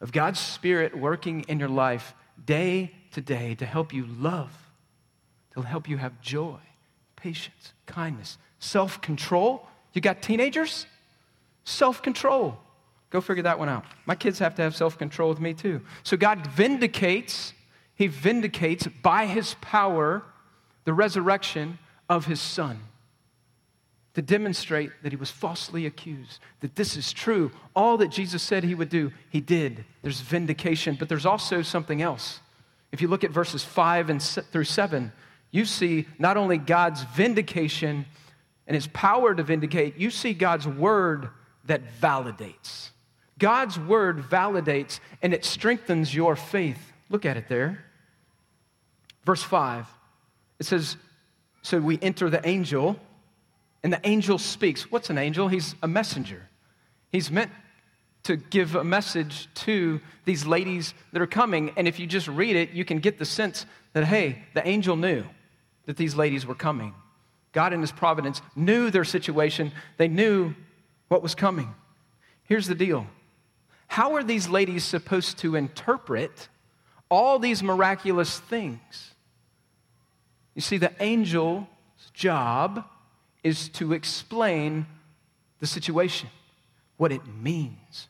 of 0.00 0.12
God's 0.12 0.40
Spirit 0.40 0.98
working 0.98 1.44
in 1.48 1.58
your 1.58 1.68
life 1.68 2.14
day 2.44 2.92
to 3.12 3.20
day 3.20 3.54
to 3.54 3.64
help 3.64 3.94
you 3.94 4.04
love, 4.06 4.52
to 5.54 5.62
help 5.62 5.88
you 5.88 5.96
have 5.96 6.20
joy 6.20 6.58
patience, 7.22 7.72
kindness, 7.86 8.36
self 8.58 9.00
control. 9.00 9.66
You 9.92 10.00
got 10.00 10.22
teenagers? 10.22 10.86
Self 11.64 12.02
control. 12.02 12.58
Go 13.12 13.20
figure 13.20 13.42
that 13.42 13.58
one 13.58 13.68
out. 13.68 13.84
My 14.06 14.14
kids 14.14 14.38
have 14.38 14.54
to 14.54 14.62
have 14.62 14.74
self 14.74 14.96
control 14.96 15.28
with 15.28 15.38
me 15.38 15.52
too. 15.52 15.82
So 16.02 16.16
God 16.16 16.46
vindicates, 16.46 17.52
He 17.94 18.06
vindicates 18.06 18.88
by 19.02 19.26
His 19.26 19.54
power 19.60 20.22
the 20.84 20.94
resurrection 20.94 21.78
of 22.08 22.24
His 22.24 22.40
Son 22.40 22.80
to 24.14 24.22
demonstrate 24.22 24.90
that 25.02 25.12
He 25.12 25.16
was 25.16 25.30
falsely 25.30 25.84
accused, 25.84 26.40
that 26.60 26.74
this 26.74 26.96
is 26.96 27.12
true. 27.12 27.50
All 27.76 27.98
that 27.98 28.10
Jesus 28.10 28.42
said 28.42 28.64
He 28.64 28.74
would 28.74 28.88
do, 28.88 29.12
He 29.28 29.42
did. 29.42 29.84
There's 30.00 30.20
vindication, 30.20 30.96
but 30.98 31.10
there's 31.10 31.26
also 31.26 31.60
something 31.60 32.00
else. 32.00 32.40
If 32.92 33.02
you 33.02 33.08
look 33.08 33.24
at 33.24 33.30
verses 33.30 33.62
5 33.62 34.08
and 34.08 34.22
through 34.22 34.64
7, 34.64 35.12
you 35.50 35.66
see 35.66 36.06
not 36.18 36.38
only 36.38 36.56
God's 36.56 37.02
vindication 37.14 38.06
and 38.66 38.74
his 38.74 38.86
power 38.86 39.34
to 39.34 39.42
vindicate, 39.42 39.98
you 39.98 40.10
see 40.10 40.32
God's 40.32 40.66
word 40.66 41.28
that 41.66 41.82
validates. 42.00 42.90
God's 43.42 43.76
word 43.76 44.18
validates 44.18 45.00
and 45.20 45.34
it 45.34 45.44
strengthens 45.44 46.14
your 46.14 46.36
faith. 46.36 46.92
Look 47.10 47.26
at 47.26 47.36
it 47.36 47.48
there. 47.48 47.84
Verse 49.24 49.42
5. 49.42 49.84
It 50.60 50.66
says, 50.66 50.96
So 51.62 51.80
we 51.80 51.98
enter 52.00 52.30
the 52.30 52.46
angel, 52.48 53.00
and 53.82 53.92
the 53.92 54.00
angel 54.04 54.38
speaks. 54.38 54.92
What's 54.92 55.10
an 55.10 55.18
angel? 55.18 55.48
He's 55.48 55.74
a 55.82 55.88
messenger. 55.88 56.48
He's 57.10 57.32
meant 57.32 57.50
to 58.22 58.36
give 58.36 58.76
a 58.76 58.84
message 58.84 59.48
to 59.54 60.00
these 60.24 60.46
ladies 60.46 60.94
that 61.12 61.20
are 61.20 61.26
coming. 61.26 61.72
And 61.76 61.88
if 61.88 61.98
you 61.98 62.06
just 62.06 62.28
read 62.28 62.54
it, 62.54 62.70
you 62.70 62.84
can 62.84 63.00
get 63.00 63.18
the 63.18 63.24
sense 63.24 63.66
that, 63.92 64.04
hey, 64.04 64.44
the 64.54 64.64
angel 64.66 64.94
knew 64.94 65.24
that 65.86 65.96
these 65.96 66.14
ladies 66.14 66.46
were 66.46 66.54
coming. 66.54 66.94
God, 67.50 67.72
in 67.72 67.80
His 67.80 67.90
providence, 67.90 68.40
knew 68.54 68.88
their 68.88 69.02
situation, 69.02 69.72
they 69.96 70.06
knew 70.06 70.54
what 71.08 71.24
was 71.24 71.34
coming. 71.34 71.74
Here's 72.44 72.68
the 72.68 72.76
deal 72.76 73.08
How 73.92 74.14
are 74.14 74.24
these 74.24 74.48
ladies 74.48 74.84
supposed 74.84 75.36
to 75.40 75.54
interpret 75.54 76.48
all 77.10 77.38
these 77.38 77.62
miraculous 77.62 78.40
things? 78.40 79.12
You 80.54 80.62
see, 80.62 80.78
the 80.78 80.98
angel's 81.02 81.66
job 82.14 82.86
is 83.44 83.68
to 83.68 83.92
explain 83.92 84.86
the 85.60 85.66
situation, 85.66 86.30
what 86.96 87.12
it 87.12 87.20
means. 87.42 88.08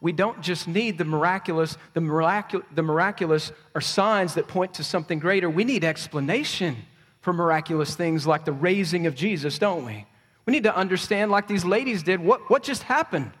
We 0.00 0.12
don't 0.12 0.40
just 0.40 0.66
need 0.66 0.96
the 0.96 1.04
miraculous. 1.04 1.76
The, 1.92 2.00
miraculous. 2.00 2.66
the 2.74 2.82
miraculous 2.82 3.52
are 3.74 3.82
signs 3.82 4.32
that 4.36 4.48
point 4.48 4.72
to 4.74 4.82
something 4.82 5.18
greater. 5.18 5.50
We 5.50 5.64
need 5.64 5.84
explanation 5.84 6.74
for 7.20 7.34
miraculous 7.34 7.94
things 7.94 8.26
like 8.26 8.46
the 8.46 8.52
raising 8.52 9.06
of 9.06 9.14
Jesus, 9.14 9.58
don't 9.58 9.84
we? 9.84 10.06
We 10.46 10.54
need 10.54 10.62
to 10.62 10.74
understand, 10.74 11.30
like 11.30 11.48
these 11.48 11.66
ladies 11.66 12.02
did, 12.02 12.18
what, 12.18 12.48
what 12.48 12.62
just 12.62 12.84
happened. 12.84 13.32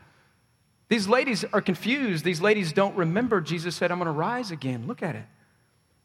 These 0.92 1.08
ladies 1.08 1.42
are 1.54 1.62
confused. 1.62 2.22
These 2.22 2.42
ladies 2.42 2.70
don't 2.74 2.94
remember 2.94 3.40
Jesus 3.40 3.74
said, 3.74 3.90
I'm 3.90 3.96
going 3.96 4.04
to 4.04 4.12
rise 4.12 4.50
again. 4.50 4.86
Look 4.86 5.02
at 5.02 5.16
it. 5.16 5.24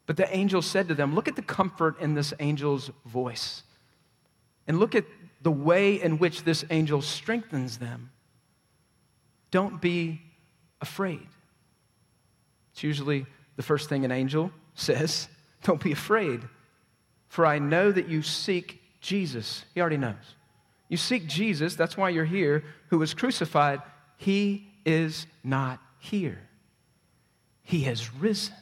But 0.05 0.15
the 0.15 0.33
angel 0.33 0.61
said 0.61 0.87
to 0.87 0.95
them, 0.95 1.13
Look 1.13 1.27
at 1.27 1.35
the 1.35 1.41
comfort 1.41 1.99
in 1.99 2.13
this 2.13 2.31
angel's 2.39 2.89
voice. 3.05 3.63
And 4.65 4.79
look 4.79 4.95
at 4.95 5.03
the 5.41 5.51
way 5.51 6.01
in 6.01 6.19
which 6.19 6.43
this 6.43 6.63
angel 6.69 7.01
strengthens 7.01 7.79
them. 7.79 8.11
Don't 9.51 9.81
be 9.81 10.21
afraid. 10.79 11.27
It's 12.71 12.81
usually 12.81 13.25
the 13.57 13.63
first 13.63 13.89
thing 13.89 14.05
an 14.05 14.11
angel 14.13 14.53
says. 14.73 15.27
Don't 15.63 15.83
be 15.83 15.91
afraid. 15.91 16.47
For 17.27 17.45
I 17.45 17.59
know 17.59 17.91
that 17.91 18.07
you 18.07 18.21
seek 18.21 18.81
Jesus. 19.01 19.65
He 19.75 19.81
already 19.81 19.97
knows. 19.97 20.35
You 20.87 20.95
seek 20.95 21.27
Jesus, 21.27 21.75
that's 21.75 21.97
why 21.97 22.07
you're 22.07 22.23
here, 22.23 22.63
who 22.87 22.99
was 22.99 23.13
crucified. 23.13 23.81
He 24.15 24.66
is 24.87 25.27
not 25.43 25.79
here. 25.99 26.39
He 27.61 27.81
has 27.81 28.13
risen. 28.15 28.55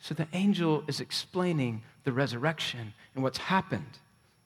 So 0.00 0.14
the 0.14 0.26
angel 0.32 0.82
is 0.88 1.00
explaining 1.00 1.82
the 2.02 2.12
resurrection 2.12 2.92
and 3.14 3.22
what's 3.22 3.38
happened. 3.38 3.98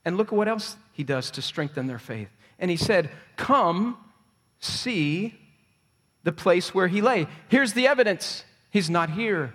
And 0.04 0.18
look 0.18 0.28
at 0.28 0.34
what 0.34 0.46
else 0.46 0.76
he 0.92 1.02
does 1.02 1.30
to 1.32 1.42
strengthen 1.42 1.86
their 1.86 1.98
faith. 1.98 2.28
And 2.58 2.70
he 2.70 2.76
said, 2.76 3.10
Come 3.36 3.96
see 4.60 5.34
the 6.22 6.32
place 6.32 6.74
where 6.74 6.88
he 6.88 7.00
lay. 7.00 7.26
Here's 7.48 7.72
the 7.72 7.86
evidence 7.86 8.44
he's 8.70 8.90
not 8.90 9.10
here. 9.10 9.54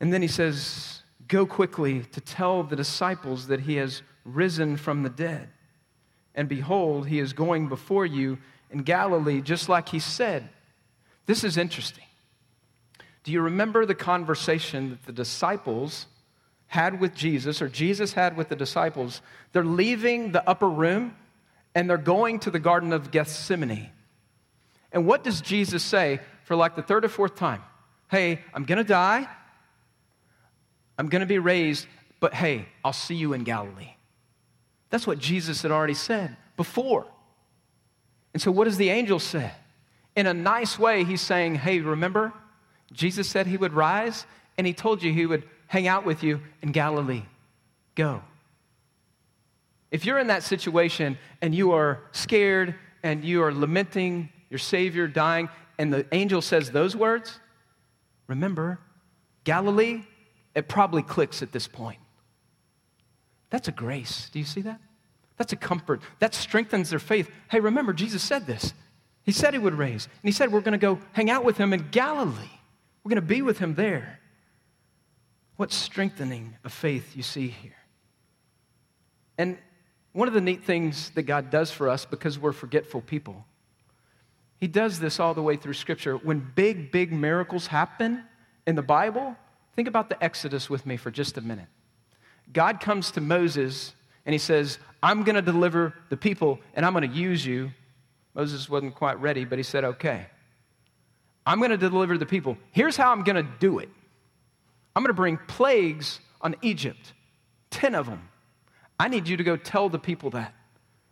And 0.00 0.12
then 0.12 0.22
he 0.22 0.28
says, 0.28 1.02
Go 1.26 1.46
quickly 1.46 2.02
to 2.12 2.20
tell 2.20 2.62
the 2.62 2.76
disciples 2.76 3.48
that 3.48 3.60
he 3.60 3.76
has 3.76 4.02
risen 4.24 4.76
from 4.76 5.02
the 5.02 5.10
dead. 5.10 5.48
And 6.34 6.48
behold, 6.48 7.06
he 7.06 7.18
is 7.18 7.32
going 7.32 7.68
before 7.68 8.04
you 8.04 8.38
in 8.70 8.82
Galilee, 8.82 9.40
just 9.40 9.68
like 9.68 9.88
he 9.88 9.98
said. 9.98 10.48
This 11.26 11.44
is 11.44 11.56
interesting. 11.56 12.04
Do 13.22 13.32
you 13.32 13.40
remember 13.40 13.86
the 13.86 13.94
conversation 13.94 14.90
that 14.90 15.06
the 15.06 15.12
disciples 15.12 16.06
had 16.66 17.00
with 17.00 17.14
Jesus, 17.14 17.62
or 17.62 17.68
Jesus 17.68 18.12
had 18.12 18.36
with 18.36 18.48
the 18.48 18.56
disciples? 18.56 19.22
They're 19.52 19.64
leaving 19.64 20.32
the 20.32 20.46
upper 20.48 20.68
room 20.68 21.16
and 21.74 21.88
they're 21.88 21.96
going 21.96 22.38
to 22.40 22.50
the 22.50 22.60
Garden 22.60 22.92
of 22.92 23.10
Gethsemane. 23.10 23.90
And 24.92 25.06
what 25.06 25.24
does 25.24 25.40
Jesus 25.40 25.82
say 25.82 26.20
for 26.44 26.54
like 26.54 26.76
the 26.76 26.82
third 26.82 27.04
or 27.04 27.08
fourth 27.08 27.34
time? 27.34 27.62
Hey, 28.10 28.40
I'm 28.52 28.64
going 28.64 28.78
to 28.78 28.84
die. 28.84 29.26
I'm 30.98 31.08
going 31.08 31.20
to 31.20 31.26
be 31.26 31.38
raised, 31.38 31.86
but 32.20 32.32
hey, 32.34 32.68
I'll 32.84 32.92
see 32.92 33.16
you 33.16 33.32
in 33.32 33.42
Galilee. 33.42 33.93
That's 34.94 35.08
what 35.08 35.18
Jesus 35.18 35.62
had 35.62 35.72
already 35.72 35.94
said 35.94 36.36
before. 36.56 37.04
And 38.32 38.40
so, 38.40 38.52
what 38.52 38.66
does 38.66 38.76
the 38.76 38.90
angel 38.90 39.18
say? 39.18 39.50
In 40.14 40.28
a 40.28 40.32
nice 40.32 40.78
way, 40.78 41.02
he's 41.02 41.20
saying, 41.20 41.56
Hey, 41.56 41.80
remember, 41.80 42.32
Jesus 42.92 43.28
said 43.28 43.48
he 43.48 43.56
would 43.56 43.72
rise, 43.72 44.24
and 44.56 44.64
he 44.64 44.72
told 44.72 45.02
you 45.02 45.12
he 45.12 45.26
would 45.26 45.42
hang 45.66 45.88
out 45.88 46.06
with 46.06 46.22
you 46.22 46.40
in 46.62 46.70
Galilee. 46.70 47.24
Go. 47.96 48.22
If 49.90 50.06
you're 50.06 50.20
in 50.20 50.28
that 50.28 50.44
situation 50.44 51.18
and 51.42 51.52
you 51.52 51.72
are 51.72 52.00
scared 52.12 52.76
and 53.02 53.24
you 53.24 53.42
are 53.42 53.52
lamenting 53.52 54.28
your 54.48 54.60
Savior 54.60 55.08
dying, 55.08 55.48
and 55.76 55.92
the 55.92 56.06
angel 56.12 56.40
says 56.40 56.70
those 56.70 56.94
words, 56.94 57.40
remember, 58.28 58.78
Galilee, 59.42 60.02
it 60.54 60.68
probably 60.68 61.02
clicks 61.02 61.42
at 61.42 61.50
this 61.50 61.66
point. 61.66 61.98
That's 63.50 63.68
a 63.68 63.72
grace. 63.72 64.28
Do 64.32 64.38
you 64.38 64.44
see 64.44 64.62
that? 64.62 64.80
That's 65.36 65.52
a 65.52 65.56
comfort. 65.56 66.00
That 66.20 66.34
strengthens 66.34 66.90
their 66.90 66.98
faith. 66.98 67.30
Hey, 67.50 67.60
remember, 67.60 67.92
Jesus 67.92 68.22
said 68.22 68.46
this. 68.46 68.72
He 69.22 69.32
said 69.32 69.54
he 69.54 69.58
would 69.58 69.74
raise. 69.74 70.04
And 70.04 70.28
he 70.28 70.32
said, 70.32 70.52
We're 70.52 70.60
going 70.60 70.72
to 70.72 70.78
go 70.78 70.98
hang 71.12 71.30
out 71.30 71.44
with 71.44 71.56
him 71.56 71.72
in 71.72 71.88
Galilee. 71.90 72.50
We're 73.02 73.10
going 73.10 73.22
to 73.22 73.22
be 73.22 73.42
with 73.42 73.58
him 73.58 73.74
there. 73.74 74.20
What 75.56 75.72
strengthening 75.72 76.56
of 76.64 76.72
faith 76.72 77.16
you 77.16 77.22
see 77.22 77.48
here. 77.48 77.76
And 79.38 79.58
one 80.12 80.28
of 80.28 80.34
the 80.34 80.40
neat 80.40 80.64
things 80.64 81.10
that 81.10 81.24
God 81.24 81.50
does 81.50 81.70
for 81.70 81.88
us 81.88 82.04
because 82.04 82.38
we're 82.38 82.52
forgetful 82.52 83.02
people, 83.02 83.44
He 84.58 84.68
does 84.68 85.00
this 85.00 85.20
all 85.20 85.34
the 85.34 85.42
way 85.42 85.56
through 85.56 85.74
Scripture. 85.74 86.16
When 86.16 86.52
big, 86.54 86.90
big 86.90 87.12
miracles 87.12 87.66
happen 87.66 88.24
in 88.66 88.76
the 88.76 88.82
Bible, 88.82 89.36
think 89.74 89.88
about 89.88 90.08
the 90.08 90.22
Exodus 90.22 90.70
with 90.70 90.86
me 90.86 90.96
for 90.96 91.10
just 91.10 91.36
a 91.36 91.40
minute. 91.40 91.66
God 92.52 92.80
comes 92.80 93.10
to 93.12 93.20
Moses 93.20 93.94
and 94.26 94.32
He 94.32 94.38
says, 94.38 94.78
I'm 95.02 95.22
going 95.22 95.36
to 95.36 95.42
deliver 95.42 95.94
the 96.08 96.16
people 96.16 96.60
and 96.74 96.86
I'm 96.86 96.92
going 96.92 97.08
to 97.08 97.16
use 97.16 97.44
you. 97.44 97.72
Moses 98.34 98.68
wasn't 98.68 98.94
quite 98.94 99.20
ready, 99.20 99.44
but 99.44 99.58
he 99.58 99.62
said, 99.62 99.84
Okay. 99.84 100.26
I'm 101.46 101.58
going 101.58 101.72
to 101.72 101.76
deliver 101.76 102.16
the 102.16 102.26
people. 102.26 102.56
Here's 102.72 102.96
how 102.96 103.12
I'm 103.12 103.22
going 103.22 103.36
to 103.36 103.50
do 103.58 103.78
it 103.78 103.88
I'm 104.96 105.02
going 105.02 105.08
to 105.08 105.14
bring 105.14 105.38
plagues 105.48 106.20
on 106.40 106.56
Egypt, 106.62 107.12
10 107.70 107.94
of 107.94 108.06
them. 108.06 108.28
I 108.98 109.08
need 109.08 109.28
you 109.28 109.36
to 109.36 109.44
go 109.44 109.56
tell 109.56 109.88
the 109.88 109.98
people 109.98 110.30
that. 110.30 110.54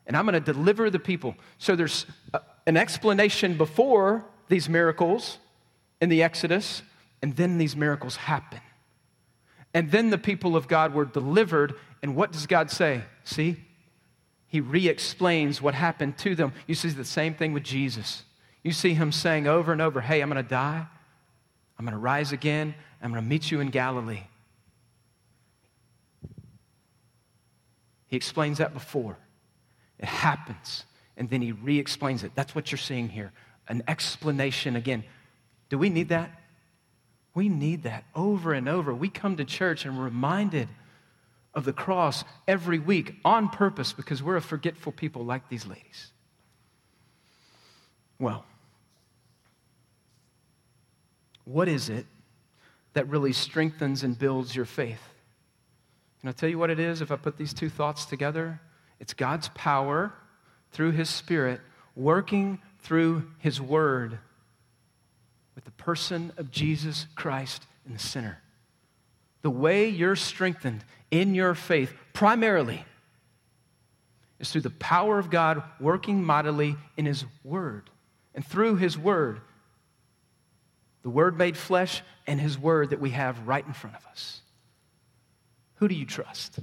And 0.06 0.16
I'm 0.16 0.24
going 0.26 0.42
to 0.42 0.52
deliver 0.52 0.90
the 0.90 0.98
people. 0.98 1.36
So 1.58 1.76
there's 1.76 2.06
a, 2.32 2.40
an 2.66 2.76
explanation 2.76 3.56
before 3.56 4.24
these 4.48 4.68
miracles 4.68 5.38
in 6.00 6.08
the 6.08 6.22
Exodus, 6.22 6.82
and 7.22 7.36
then 7.36 7.58
these 7.58 7.76
miracles 7.76 8.16
happen. 8.16 8.60
And 9.74 9.90
then 9.90 10.10
the 10.10 10.18
people 10.18 10.56
of 10.56 10.68
God 10.68 10.94
were 10.94 11.04
delivered. 11.04 11.74
And 12.02 12.14
what 12.14 12.32
does 12.32 12.46
God 12.46 12.70
say? 12.70 13.02
See? 13.24 13.56
He 14.46 14.60
re 14.60 14.88
explains 14.88 15.62
what 15.62 15.74
happened 15.74 16.18
to 16.18 16.34
them. 16.34 16.52
You 16.66 16.74
see 16.74 16.90
the 16.90 17.04
same 17.04 17.34
thing 17.34 17.52
with 17.52 17.62
Jesus. 17.62 18.24
You 18.62 18.72
see 18.72 18.94
him 18.94 19.10
saying 19.10 19.46
over 19.46 19.72
and 19.72 19.80
over, 19.80 20.00
Hey, 20.00 20.20
I'm 20.20 20.28
going 20.28 20.42
to 20.42 20.48
die. 20.48 20.86
I'm 21.78 21.84
going 21.86 21.92
to 21.94 21.98
rise 21.98 22.32
again. 22.32 22.74
I'm 23.02 23.10
going 23.10 23.22
to 23.22 23.28
meet 23.28 23.50
you 23.50 23.60
in 23.60 23.70
Galilee. 23.70 24.22
He 28.08 28.16
explains 28.16 28.58
that 28.58 28.74
before. 28.74 29.16
It 29.98 30.04
happens, 30.04 30.84
and 31.16 31.30
then 31.30 31.40
he 31.40 31.52
re 31.52 31.78
explains 31.78 32.24
it. 32.24 32.32
That's 32.34 32.54
what 32.54 32.70
you're 32.70 32.78
seeing 32.78 33.08
here 33.08 33.32
an 33.68 33.82
explanation 33.88 34.76
again. 34.76 35.04
Do 35.70 35.78
we 35.78 35.88
need 35.88 36.10
that? 36.10 36.41
We 37.34 37.48
need 37.48 37.84
that 37.84 38.04
over 38.14 38.52
and 38.52 38.68
over. 38.68 38.94
We 38.94 39.08
come 39.08 39.36
to 39.36 39.44
church 39.44 39.84
and 39.84 39.96
we're 39.96 40.04
reminded 40.04 40.68
of 41.54 41.64
the 41.64 41.72
cross 41.72 42.24
every 42.46 42.78
week 42.78 43.16
on 43.24 43.48
purpose 43.48 43.92
because 43.92 44.22
we're 44.22 44.36
a 44.36 44.42
forgetful 44.42 44.92
people 44.92 45.24
like 45.24 45.48
these 45.48 45.66
ladies. 45.66 46.12
Well, 48.18 48.44
what 51.44 51.68
is 51.68 51.88
it 51.88 52.06
that 52.94 53.08
really 53.08 53.32
strengthens 53.32 54.02
and 54.02 54.18
builds 54.18 54.54
your 54.54 54.64
faith? 54.64 55.02
Can 56.20 56.28
I 56.28 56.32
tell 56.32 56.48
you 56.48 56.58
what 56.58 56.70
it 56.70 56.78
is 56.78 57.00
if 57.00 57.10
I 57.10 57.16
put 57.16 57.36
these 57.36 57.52
two 57.52 57.68
thoughts 57.68 58.04
together? 58.04 58.60
It's 59.00 59.12
God's 59.12 59.48
power 59.54 60.12
through 60.70 60.92
His 60.92 61.10
Spirit 61.10 61.60
working 61.96 62.60
through 62.78 63.24
His 63.38 63.60
Word 63.60 64.18
with 65.54 65.64
the 65.64 65.70
person 65.72 66.32
of 66.36 66.50
Jesus 66.50 67.06
Christ 67.14 67.66
in 67.86 67.92
the 67.92 67.98
center. 67.98 68.38
The 69.42 69.50
way 69.50 69.88
you're 69.88 70.16
strengthened 70.16 70.84
in 71.10 71.34
your 71.34 71.54
faith, 71.54 71.92
primarily, 72.12 72.84
is 74.38 74.50
through 74.50 74.62
the 74.62 74.70
power 74.70 75.18
of 75.18 75.30
God 75.30 75.62
working 75.78 76.24
mightily 76.24 76.76
in 76.96 77.06
His 77.06 77.24
Word. 77.44 77.90
And 78.34 78.46
through 78.46 78.76
His 78.76 78.96
Word, 78.98 79.40
the 81.02 81.10
Word 81.10 81.36
made 81.36 81.56
flesh 81.56 82.02
and 82.26 82.40
His 82.40 82.58
Word 82.58 82.90
that 82.90 83.00
we 83.00 83.10
have 83.10 83.46
right 83.46 83.64
in 83.64 83.72
front 83.72 83.96
of 83.96 84.06
us. 84.06 84.40
Who 85.76 85.88
do 85.88 85.94
you 85.94 86.06
trust? 86.06 86.58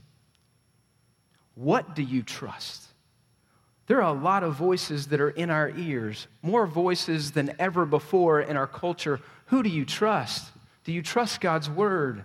What 1.56 1.96
do 1.96 2.02
you 2.02 2.24
trust? 2.24 2.89
There 3.90 4.04
are 4.04 4.16
a 4.16 4.20
lot 4.20 4.44
of 4.44 4.54
voices 4.54 5.08
that 5.08 5.20
are 5.20 5.32
in 5.32 5.50
our 5.50 5.72
ears, 5.72 6.28
more 6.44 6.68
voices 6.68 7.32
than 7.32 7.56
ever 7.58 7.88
before 7.88 8.40
in 8.40 8.56
our 8.56 8.68
culture. 8.68 9.20
Who 9.48 9.64
do 9.64 9.70
you 9.70 9.84
trust? 9.84 10.52
Do 10.84 10.92
you 10.94 11.02
trust 11.02 11.42
God's 11.42 11.72
Word? 11.72 12.24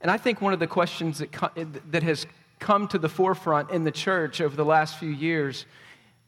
And 0.00 0.10
I 0.10 0.16
think 0.16 0.40
one 0.40 0.54
of 0.54 0.60
the 0.60 0.66
questions 0.66 1.18
that, 1.18 1.82
that 1.90 2.02
has 2.02 2.26
come 2.58 2.88
to 2.88 2.98
the 2.98 3.10
forefront 3.10 3.70
in 3.70 3.84
the 3.84 3.90
church 3.90 4.40
over 4.40 4.56
the 4.56 4.64
last 4.64 4.96
few 4.96 5.10
years, 5.10 5.66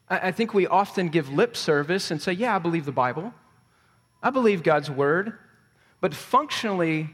I 0.07 0.29
think 0.29 0.53
we 0.53 0.67
often 0.67 1.07
give 1.07 1.29
lip 1.29 1.57
service 1.57 2.11
and 2.11 2.21
say, 2.21 2.33
Yeah, 2.33 2.55
I 2.55 2.59
believe 2.59 2.85
the 2.85 2.91
Bible. 2.91 3.33
I 4.21 4.29
believe 4.29 4.61
God's 4.61 4.91
word. 4.91 5.33
But 6.01 6.13
functionally, 6.13 7.09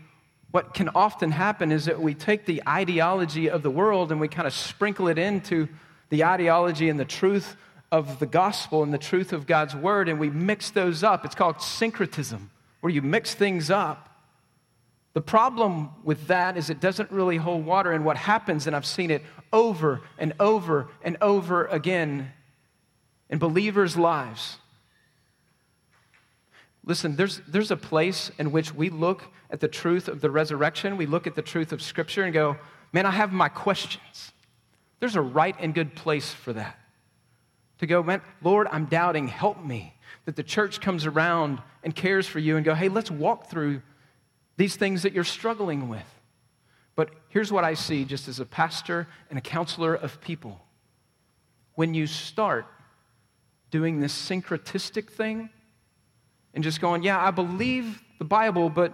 what 0.51 0.73
can 0.73 0.89
often 0.89 1.31
happen 1.31 1.71
is 1.71 1.85
that 1.85 2.01
we 2.01 2.13
take 2.13 2.45
the 2.45 2.61
ideology 2.67 3.49
of 3.49 3.63
the 3.63 3.71
world 3.71 4.11
and 4.11 4.19
we 4.19 4.27
kind 4.27 4.47
of 4.47 4.53
sprinkle 4.53 5.07
it 5.07 5.17
into 5.17 5.69
the 6.09 6.23
ideology 6.23 6.89
and 6.89 6.99
the 6.99 7.05
truth 7.05 7.55
of 7.91 8.19
the 8.19 8.25
gospel 8.25 8.83
and 8.83 8.93
the 8.93 8.97
truth 8.97 9.33
of 9.33 9.47
God's 9.47 9.75
word, 9.75 10.09
and 10.09 10.19
we 10.19 10.29
mix 10.29 10.69
those 10.69 11.03
up. 11.03 11.25
It's 11.25 11.35
called 11.35 11.61
syncretism, 11.61 12.49
where 12.81 12.91
you 12.91 13.01
mix 13.01 13.33
things 13.33 13.69
up. 13.69 14.03
The 15.13 15.21
problem 15.21 15.89
with 16.03 16.27
that 16.27 16.57
is 16.57 16.69
it 16.69 16.79
doesn't 16.79 17.11
really 17.11 17.37
hold 17.37 17.65
water, 17.65 17.91
and 17.91 18.05
what 18.05 18.17
happens, 18.17 18.67
and 18.67 18.75
I've 18.75 18.85
seen 18.85 19.09
it 19.09 19.23
over 19.51 20.01
and 20.17 20.33
over 20.39 20.89
and 21.01 21.17
over 21.21 21.65
again 21.65 22.31
in 23.29 23.39
believers' 23.39 23.97
lives, 23.97 24.57
Listen, 26.87 27.17
there's, 27.17 27.41
there's 27.49 27.69
a 27.69 27.77
place 27.77 28.31
in 28.39 28.53
which 28.53 28.73
we 28.73 28.89
look 28.89 29.25
at 29.51 29.59
the 29.59 29.67
truth 29.67 30.07
of 30.07 30.21
the 30.21 30.31
resurrection, 30.31 30.95
we 30.95 31.05
look 31.05 31.27
at 31.27 31.35
the 31.35 31.41
truth 31.41 31.73
of 31.73 31.81
Scripture 31.81 32.23
and 32.23 32.33
go, 32.33 32.57
man, 32.93 33.05
I 33.05 33.11
have 33.11 33.33
my 33.33 33.49
questions. 33.49 34.31
There's 34.99 35.15
a 35.15 35.21
right 35.21 35.55
and 35.59 35.73
good 35.73 35.95
place 35.95 36.31
for 36.33 36.53
that. 36.53 36.79
To 37.79 37.87
go, 37.87 38.01
man, 38.01 38.21
Lord, 38.41 38.67
I'm 38.71 38.85
doubting, 38.85 39.27
help 39.27 39.63
me. 39.63 39.93
That 40.25 40.35
the 40.35 40.43
church 40.43 40.81
comes 40.81 41.05
around 41.05 41.61
and 41.83 41.95
cares 41.95 42.27
for 42.27 42.39
you 42.39 42.57
and 42.57 42.65
go, 42.65 42.73
hey, 42.73 42.89
let's 42.89 43.11
walk 43.11 43.49
through 43.49 43.81
these 44.57 44.75
things 44.75 45.03
that 45.03 45.13
you're 45.13 45.23
struggling 45.23 45.87
with. 45.87 46.21
But 46.95 47.11
here's 47.29 47.51
what 47.51 47.63
I 47.63 47.75
see 47.75 48.05
just 48.05 48.27
as 48.27 48.39
a 48.39 48.45
pastor 48.45 49.07
and 49.29 49.37
a 49.37 49.41
counselor 49.41 49.93
of 49.93 50.19
people. 50.19 50.59
When 51.75 51.93
you 51.93 52.07
start 52.07 52.65
doing 53.69 53.99
this 53.99 54.13
syncretistic 54.13 55.09
thing, 55.09 55.49
and 56.57 56.63
just 56.63 56.81
going, 56.81 57.03
yeah, 57.03 57.23
I 57.23 57.29
believe 57.29 58.01
the 58.17 58.25
Bible, 58.25 58.71
but 58.71 58.91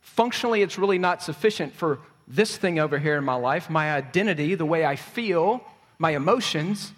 functionally 0.00 0.60
it's 0.60 0.76
really 0.76 0.98
not 0.98 1.22
sufficient 1.22 1.72
for 1.72 2.00
this 2.26 2.56
thing 2.56 2.78
over 2.78 2.98
here 2.98 3.16
in 3.16 3.24
my 3.24 3.34
life 3.34 3.68
my 3.70 3.92
identity, 3.92 4.54
the 4.54 4.66
way 4.66 4.84
I 4.84 4.96
feel, 4.96 5.62
my 5.98 6.12
emotions, 6.12 6.92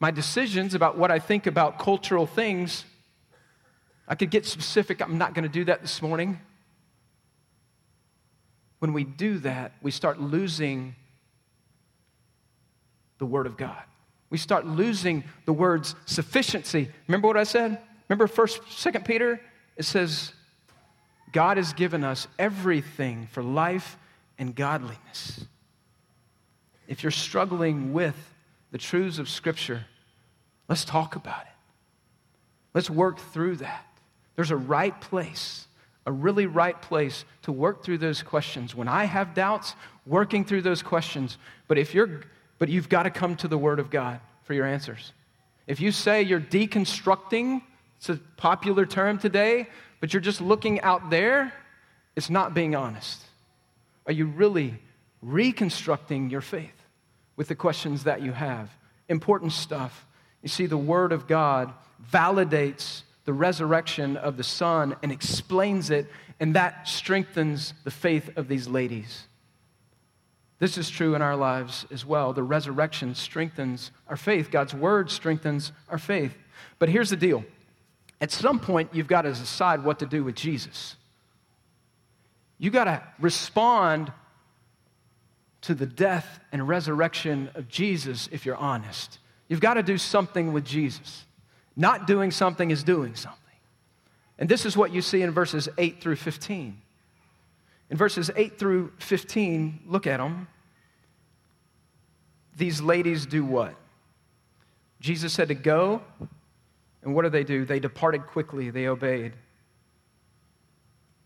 my 0.00 0.10
decisions 0.10 0.74
about 0.74 0.98
what 0.98 1.10
I 1.10 1.18
think 1.18 1.46
about 1.46 1.78
cultural 1.78 2.26
things. 2.26 2.84
I 4.06 4.14
could 4.14 4.30
get 4.30 4.44
specific. 4.44 5.00
I'm 5.00 5.16
not 5.16 5.34
going 5.34 5.44
to 5.44 5.48
do 5.48 5.64
that 5.64 5.80
this 5.80 6.02
morning. 6.02 6.40
When 8.80 8.92
we 8.92 9.04
do 9.04 9.38
that, 9.38 9.72
we 9.80 9.90
start 9.90 10.20
losing 10.20 10.94
the 13.18 13.24
Word 13.24 13.46
of 13.46 13.56
God. 13.56 13.82
We 14.34 14.38
start 14.38 14.66
losing 14.66 15.22
the 15.44 15.52
word's 15.52 15.94
sufficiency. 16.06 16.90
Remember 17.06 17.28
what 17.28 17.36
I 17.36 17.44
said? 17.44 17.78
Remember 18.08 18.26
first, 18.26 18.60
second 18.68 19.04
Peter? 19.04 19.40
It 19.76 19.84
says, 19.84 20.32
God 21.34 21.56
has 21.56 21.72
given 21.72 22.04
us 22.04 22.28
everything 22.38 23.26
for 23.32 23.42
life 23.42 23.98
and 24.38 24.54
godliness. 24.54 25.44
If 26.86 27.02
you're 27.02 27.10
struggling 27.10 27.92
with 27.92 28.14
the 28.70 28.78
truths 28.78 29.18
of 29.18 29.28
Scripture, 29.28 29.84
let's 30.68 30.84
talk 30.84 31.16
about 31.16 31.42
it. 31.42 31.52
Let's 32.72 32.88
work 32.88 33.18
through 33.18 33.56
that. 33.56 33.84
There's 34.36 34.52
a 34.52 34.56
right 34.56 34.98
place, 35.00 35.66
a 36.06 36.12
really 36.12 36.46
right 36.46 36.80
place 36.80 37.24
to 37.42 37.52
work 37.52 37.82
through 37.82 37.98
those 37.98 38.22
questions. 38.22 38.76
When 38.76 38.86
I 38.86 39.04
have 39.04 39.34
doubts, 39.34 39.74
working 40.06 40.44
through 40.44 40.62
those 40.62 40.82
questions. 40.82 41.36
But 41.66 41.78
if 41.78 41.94
you're 41.94 42.20
but 42.58 42.68
you've 42.68 42.88
got 42.88 43.02
to 43.02 43.10
come 43.10 43.34
to 43.36 43.48
the 43.48 43.58
Word 43.58 43.80
of 43.80 43.90
God 43.90 44.20
for 44.44 44.54
your 44.54 44.66
answers. 44.66 45.12
If 45.66 45.80
you 45.80 45.90
say 45.90 46.22
you're 46.22 46.40
deconstructing 46.40 47.62
it's 48.04 48.10
a 48.10 48.20
popular 48.36 48.84
term 48.84 49.18
today, 49.18 49.66
but 50.04 50.12
you're 50.12 50.20
just 50.20 50.42
looking 50.42 50.82
out 50.82 51.08
there. 51.08 51.50
It's 52.14 52.28
not 52.28 52.52
being 52.52 52.74
honest. 52.74 53.22
Are 54.04 54.12
you 54.12 54.26
really 54.26 54.74
reconstructing 55.22 56.28
your 56.28 56.42
faith 56.42 56.76
with 57.36 57.48
the 57.48 57.54
questions 57.54 58.04
that 58.04 58.20
you 58.20 58.32
have? 58.32 58.68
Important 59.08 59.52
stuff. 59.52 60.06
You 60.42 60.50
see, 60.50 60.66
the 60.66 60.76
Word 60.76 61.12
of 61.12 61.26
God 61.26 61.72
validates 62.12 63.04
the 63.24 63.32
resurrection 63.32 64.18
of 64.18 64.36
the 64.36 64.44
Son 64.44 64.94
and 65.02 65.10
explains 65.10 65.88
it, 65.88 66.06
and 66.38 66.54
that 66.54 66.86
strengthens 66.86 67.72
the 67.84 67.90
faith 67.90 68.28
of 68.36 68.46
these 68.46 68.68
ladies. 68.68 69.26
This 70.58 70.76
is 70.76 70.90
true 70.90 71.14
in 71.14 71.22
our 71.22 71.34
lives 71.34 71.86
as 71.90 72.04
well. 72.04 72.34
The 72.34 72.42
resurrection 72.42 73.14
strengthens 73.14 73.90
our 74.06 74.18
faith. 74.18 74.50
God's 74.50 74.74
word 74.74 75.10
strengthens 75.10 75.72
our 75.88 75.96
faith. 75.96 76.36
But 76.78 76.90
here's 76.90 77.08
the 77.08 77.16
deal 77.16 77.42
at 78.24 78.30
some 78.30 78.58
point, 78.58 78.88
you've 78.94 79.06
got 79.06 79.22
to 79.22 79.34
decide 79.34 79.84
what 79.84 79.98
to 79.98 80.06
do 80.06 80.24
with 80.24 80.34
Jesus. 80.34 80.96
You've 82.56 82.72
got 82.72 82.84
to 82.84 83.02
respond 83.20 84.10
to 85.60 85.74
the 85.74 85.84
death 85.84 86.40
and 86.50 86.66
resurrection 86.66 87.50
of 87.54 87.68
Jesus 87.68 88.30
if 88.32 88.46
you're 88.46 88.56
honest. 88.56 89.18
You've 89.46 89.60
got 89.60 89.74
to 89.74 89.82
do 89.82 89.98
something 89.98 90.54
with 90.54 90.64
Jesus. 90.64 91.26
Not 91.76 92.06
doing 92.06 92.30
something 92.30 92.70
is 92.70 92.82
doing 92.82 93.14
something. 93.14 93.40
And 94.38 94.48
this 94.48 94.64
is 94.64 94.74
what 94.74 94.90
you 94.90 95.02
see 95.02 95.20
in 95.20 95.30
verses 95.30 95.68
8 95.76 96.00
through 96.00 96.16
15. 96.16 96.80
In 97.90 97.96
verses 97.98 98.30
8 98.34 98.58
through 98.58 98.90
15, 99.00 99.80
look 99.86 100.06
at 100.06 100.16
them. 100.16 100.48
These 102.56 102.80
ladies 102.80 103.26
do 103.26 103.44
what? 103.44 103.74
Jesus 104.98 105.34
said 105.34 105.48
to 105.48 105.54
go, 105.54 106.00
and 107.04 107.14
what 107.14 107.22
do 107.22 107.28
they 107.28 107.44
do? 107.44 107.64
They 107.64 107.80
departed 107.80 108.26
quickly, 108.26 108.70
they 108.70 108.86
obeyed 108.88 109.34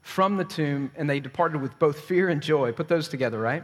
from 0.01 0.37
the 0.37 0.45
tomb, 0.45 0.91
and 0.97 1.09
they 1.09 1.21
departed 1.21 1.61
with 1.61 1.79
both 1.79 2.01
fear 2.01 2.29
and 2.29 2.43
joy. 2.43 2.73
Put 2.73 2.89
those 2.89 3.09
together, 3.09 3.39
right? 3.39 3.63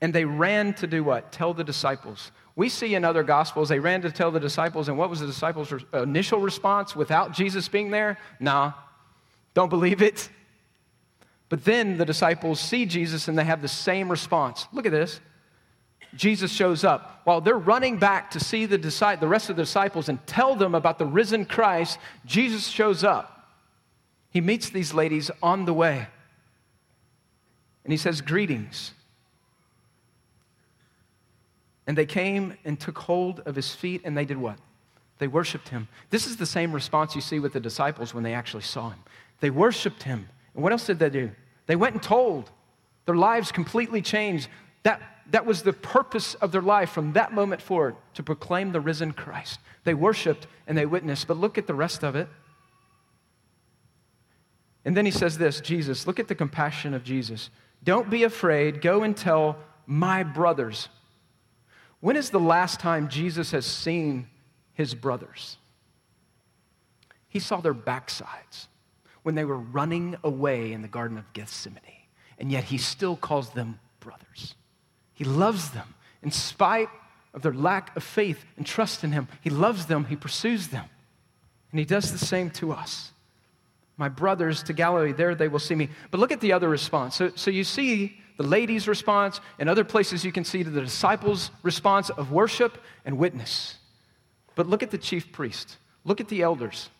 And 0.00 0.12
they 0.12 0.24
ran 0.24 0.74
to 0.74 0.86
do 0.86 1.04
what? 1.04 1.30
Tell 1.30 1.54
the 1.54 1.62
disciples. 1.62 2.32
We 2.56 2.68
see 2.68 2.96
in 2.96 3.04
other 3.04 3.22
gospels, 3.22 3.68
they 3.68 3.78
ran 3.78 4.02
to 4.02 4.10
tell 4.10 4.32
the 4.32 4.40
disciples, 4.40 4.88
and 4.88 4.98
what 4.98 5.08
was 5.08 5.20
the 5.20 5.26
disciples' 5.26 5.72
initial 5.94 6.40
response 6.40 6.96
without 6.96 7.32
Jesus 7.32 7.68
being 7.68 7.90
there? 7.90 8.18
Nah, 8.40 8.72
don't 9.54 9.68
believe 9.68 10.02
it. 10.02 10.28
But 11.48 11.64
then 11.64 11.96
the 11.96 12.04
disciples 12.04 12.58
see 12.58 12.84
Jesus 12.86 13.28
and 13.28 13.38
they 13.38 13.44
have 13.44 13.62
the 13.62 13.68
same 13.68 14.10
response. 14.10 14.66
Look 14.72 14.86
at 14.86 14.92
this. 14.92 15.20
Jesus 16.14 16.52
shows 16.52 16.84
up. 16.84 17.20
While 17.24 17.40
they're 17.40 17.58
running 17.58 17.98
back 17.98 18.30
to 18.32 18.40
see 18.40 18.66
the, 18.66 18.76
the 18.76 19.28
rest 19.28 19.50
of 19.50 19.56
the 19.56 19.62
disciples 19.62 20.08
and 20.08 20.24
tell 20.26 20.54
them 20.54 20.74
about 20.74 20.98
the 20.98 21.06
risen 21.06 21.44
Christ, 21.44 21.98
Jesus 22.26 22.66
shows 22.66 23.04
up. 23.04 23.48
He 24.30 24.40
meets 24.40 24.70
these 24.70 24.92
ladies 24.94 25.30
on 25.42 25.64
the 25.64 25.74
way. 25.74 26.06
And 27.84 27.92
he 27.92 27.96
says, 27.96 28.20
Greetings. 28.20 28.92
And 31.86 31.98
they 31.98 32.06
came 32.06 32.56
and 32.64 32.78
took 32.78 32.96
hold 32.96 33.40
of 33.40 33.56
his 33.56 33.74
feet, 33.74 34.02
and 34.04 34.16
they 34.16 34.24
did 34.24 34.36
what? 34.36 34.56
They 35.18 35.26
worshiped 35.26 35.68
him. 35.68 35.88
This 36.10 36.26
is 36.26 36.36
the 36.36 36.46
same 36.46 36.72
response 36.72 37.14
you 37.14 37.20
see 37.20 37.38
with 37.38 37.52
the 37.52 37.60
disciples 37.60 38.14
when 38.14 38.22
they 38.22 38.34
actually 38.34 38.62
saw 38.62 38.90
him. 38.90 39.00
They 39.40 39.50
worshiped 39.50 40.04
him. 40.04 40.28
And 40.54 40.62
what 40.62 40.72
else 40.72 40.86
did 40.86 40.98
they 40.98 41.10
do? 41.10 41.30
They 41.66 41.76
went 41.76 41.94
and 41.94 42.02
told. 42.02 42.50
Their 43.06 43.16
lives 43.16 43.50
completely 43.50 44.00
changed. 44.00 44.48
That, 44.84 45.00
that 45.30 45.46
was 45.46 45.62
the 45.62 45.72
purpose 45.72 46.34
of 46.34 46.52
their 46.52 46.62
life 46.62 46.90
from 46.90 47.12
that 47.12 47.32
moment 47.32 47.62
forward 47.62 47.96
to 48.14 48.22
proclaim 48.22 48.72
the 48.72 48.80
risen 48.80 49.12
Christ. 49.12 49.60
They 49.84 49.94
worshiped 49.94 50.46
and 50.66 50.76
they 50.76 50.86
witnessed. 50.86 51.26
But 51.26 51.38
look 51.38 51.58
at 51.58 51.66
the 51.66 51.74
rest 51.74 52.02
of 52.02 52.16
it. 52.16 52.28
And 54.84 54.96
then 54.96 55.04
he 55.04 55.12
says 55.12 55.38
this 55.38 55.60
Jesus, 55.60 56.06
look 56.06 56.18
at 56.18 56.28
the 56.28 56.34
compassion 56.34 56.92
of 56.92 57.04
Jesus. 57.04 57.50
Don't 57.84 58.10
be 58.10 58.24
afraid. 58.24 58.80
Go 58.80 59.02
and 59.02 59.16
tell 59.16 59.56
my 59.86 60.22
brothers 60.22 60.88
when 62.02 62.16
is 62.16 62.30
the 62.30 62.40
last 62.40 62.80
time 62.80 63.08
Jesus 63.08 63.52
has 63.52 63.64
seen 63.64 64.26
his 64.74 64.92
brothers? 64.92 65.56
He 67.28 67.38
saw 67.38 67.60
their 67.60 67.74
backsides 67.74 68.66
when 69.22 69.36
they 69.36 69.44
were 69.44 69.56
running 69.56 70.16
away 70.24 70.72
in 70.72 70.82
the 70.82 70.88
Garden 70.88 71.16
of 71.16 71.32
Gethsemane, 71.32 71.80
and 72.40 72.50
yet 72.50 72.64
he 72.64 72.76
still 72.76 73.14
calls 73.14 73.50
them 73.50 73.78
brothers. 74.00 74.56
He 75.22 75.28
loves 75.28 75.70
them 75.70 75.94
in 76.20 76.32
spite 76.32 76.88
of 77.32 77.42
their 77.42 77.54
lack 77.54 77.96
of 77.96 78.02
faith 78.02 78.44
and 78.56 78.66
trust 78.66 79.04
in 79.04 79.12
him. 79.12 79.28
He 79.40 79.50
loves 79.50 79.86
them, 79.86 80.06
he 80.06 80.16
pursues 80.16 80.66
them, 80.66 80.84
and 81.70 81.78
he 81.78 81.84
does 81.84 82.10
the 82.10 82.18
same 82.18 82.50
to 82.50 82.72
us. 82.72 83.12
My 83.96 84.08
brothers 84.08 84.64
to 84.64 84.72
Galilee, 84.72 85.12
there 85.12 85.36
they 85.36 85.46
will 85.46 85.60
see 85.60 85.76
me. 85.76 85.90
But 86.10 86.18
look 86.18 86.32
at 86.32 86.40
the 86.40 86.52
other 86.52 86.68
response. 86.68 87.14
So, 87.14 87.30
so 87.36 87.52
you 87.52 87.62
see 87.62 88.20
the 88.36 88.42
ladies' 88.42 88.88
response, 88.88 89.40
and 89.60 89.68
other 89.68 89.84
places 89.84 90.24
you 90.24 90.32
can 90.32 90.42
see 90.42 90.64
the 90.64 90.80
disciples' 90.80 91.52
response 91.62 92.10
of 92.10 92.32
worship 92.32 92.78
and 93.04 93.16
witness. 93.16 93.76
But 94.56 94.66
look 94.66 94.82
at 94.82 94.90
the 94.90 94.98
chief 94.98 95.30
priest, 95.30 95.76
look 96.02 96.20
at 96.20 96.26
the 96.30 96.42
elders. 96.42 96.90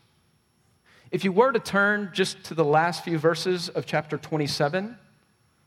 If 1.11 1.24
you 1.24 1.32
were 1.32 1.50
to 1.50 1.58
turn 1.58 2.11
just 2.12 2.44
to 2.44 2.54
the 2.54 2.64
last 2.64 3.02
few 3.02 3.18
verses 3.18 3.68
of 3.68 3.85
chapter 3.85 4.16
27, 4.16 4.96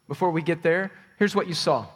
before 0.07 0.31
we 0.31 0.41
get 0.41 0.63
there, 0.63 0.93
here's 1.19 1.35
what 1.35 1.49
you 1.49 1.53
saw. 1.53 1.87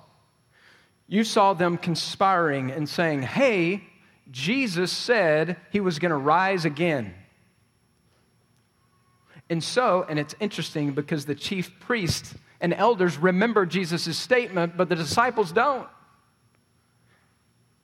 You 1.09 1.23
saw 1.23 1.53
them 1.53 1.77
conspiring 1.77 2.71
and 2.71 2.87
saying, 2.87 3.23
Hey, 3.23 3.83
Jesus 4.31 4.91
said 4.91 5.57
he 5.71 5.79
was 5.79 5.97
going 5.97 6.11
to 6.11 6.17
rise 6.17 6.65
again. 6.65 7.15
And 9.49 9.63
so, 9.63 10.05
and 10.07 10.19
it's 10.19 10.35
interesting 10.39 10.91
because 10.91 11.25
the 11.25 11.33
chief 11.33 11.71
priest 11.79 12.35
and 12.61 12.73
elders 12.75 13.17
remember 13.17 13.65
Jesus' 13.65 14.15
statement, 14.15 14.77
but 14.77 14.87
the 14.87 14.95
disciples 14.95 15.51
don't. 15.51 15.87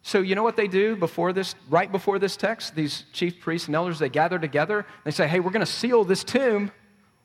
So, 0.04 0.20
you 0.20 0.36
know 0.36 0.44
what 0.44 0.56
they 0.56 0.68
do 0.68 0.96
before 0.96 1.34
this, 1.34 1.56
right 1.68 1.92
before 1.92 2.20
this 2.20 2.38
text? 2.38 2.76
These 2.76 3.06
chief 3.12 3.42
priests 3.42 3.68
and 3.68 3.76
elders, 3.76 3.98
they 3.98 4.10
gather 4.10 4.38
together. 4.38 4.86
They 5.04 5.10
say, 5.10 5.28
hey, 5.28 5.40
we're 5.40 5.50
going 5.50 5.66
to 5.66 5.72
seal 5.72 6.04
this 6.04 6.24
tomb. 6.24 6.72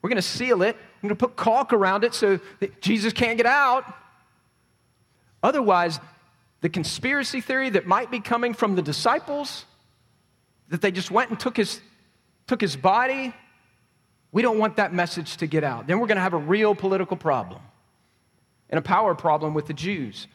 We're 0.00 0.08
going 0.08 0.16
to 0.16 0.22
seal 0.22 0.62
it. 0.62 0.76
We're 0.76 1.08
going 1.10 1.18
to 1.18 1.26
put 1.26 1.36
caulk 1.36 1.74
around 1.74 2.04
it 2.04 2.14
so 2.14 2.40
that 2.60 2.80
Jesus 2.80 3.12
can't 3.12 3.36
get 3.36 3.44
out. 3.44 3.84
Otherwise, 5.42 5.98
the 6.60 6.68
conspiracy 6.68 7.40
theory 7.40 7.70
that 7.70 7.86
might 7.86 8.10
be 8.10 8.20
coming 8.20 8.54
from 8.54 8.76
the 8.76 8.82
disciples, 8.82 9.64
that 10.68 10.80
they 10.80 10.90
just 10.90 11.10
went 11.10 11.30
and 11.30 11.40
took 11.40 11.56
his, 11.56 11.80
took 12.46 12.60
his 12.60 12.76
body, 12.76 13.34
we 14.32 14.42
don't 14.42 14.58
want 14.58 14.76
that 14.76 14.92
message 14.92 15.38
to 15.38 15.46
get 15.46 15.64
out. 15.64 15.86
Then 15.86 15.98
we're 15.98 16.06
going 16.06 16.16
to 16.16 16.22
have 16.22 16.34
a 16.34 16.38
real 16.38 16.74
political 16.74 17.16
problem 17.16 17.60
and 18.68 18.78
a 18.78 18.82
power 18.82 19.14
problem 19.14 19.54
with 19.54 19.66
the 19.66 19.74
Jews. 19.74 20.28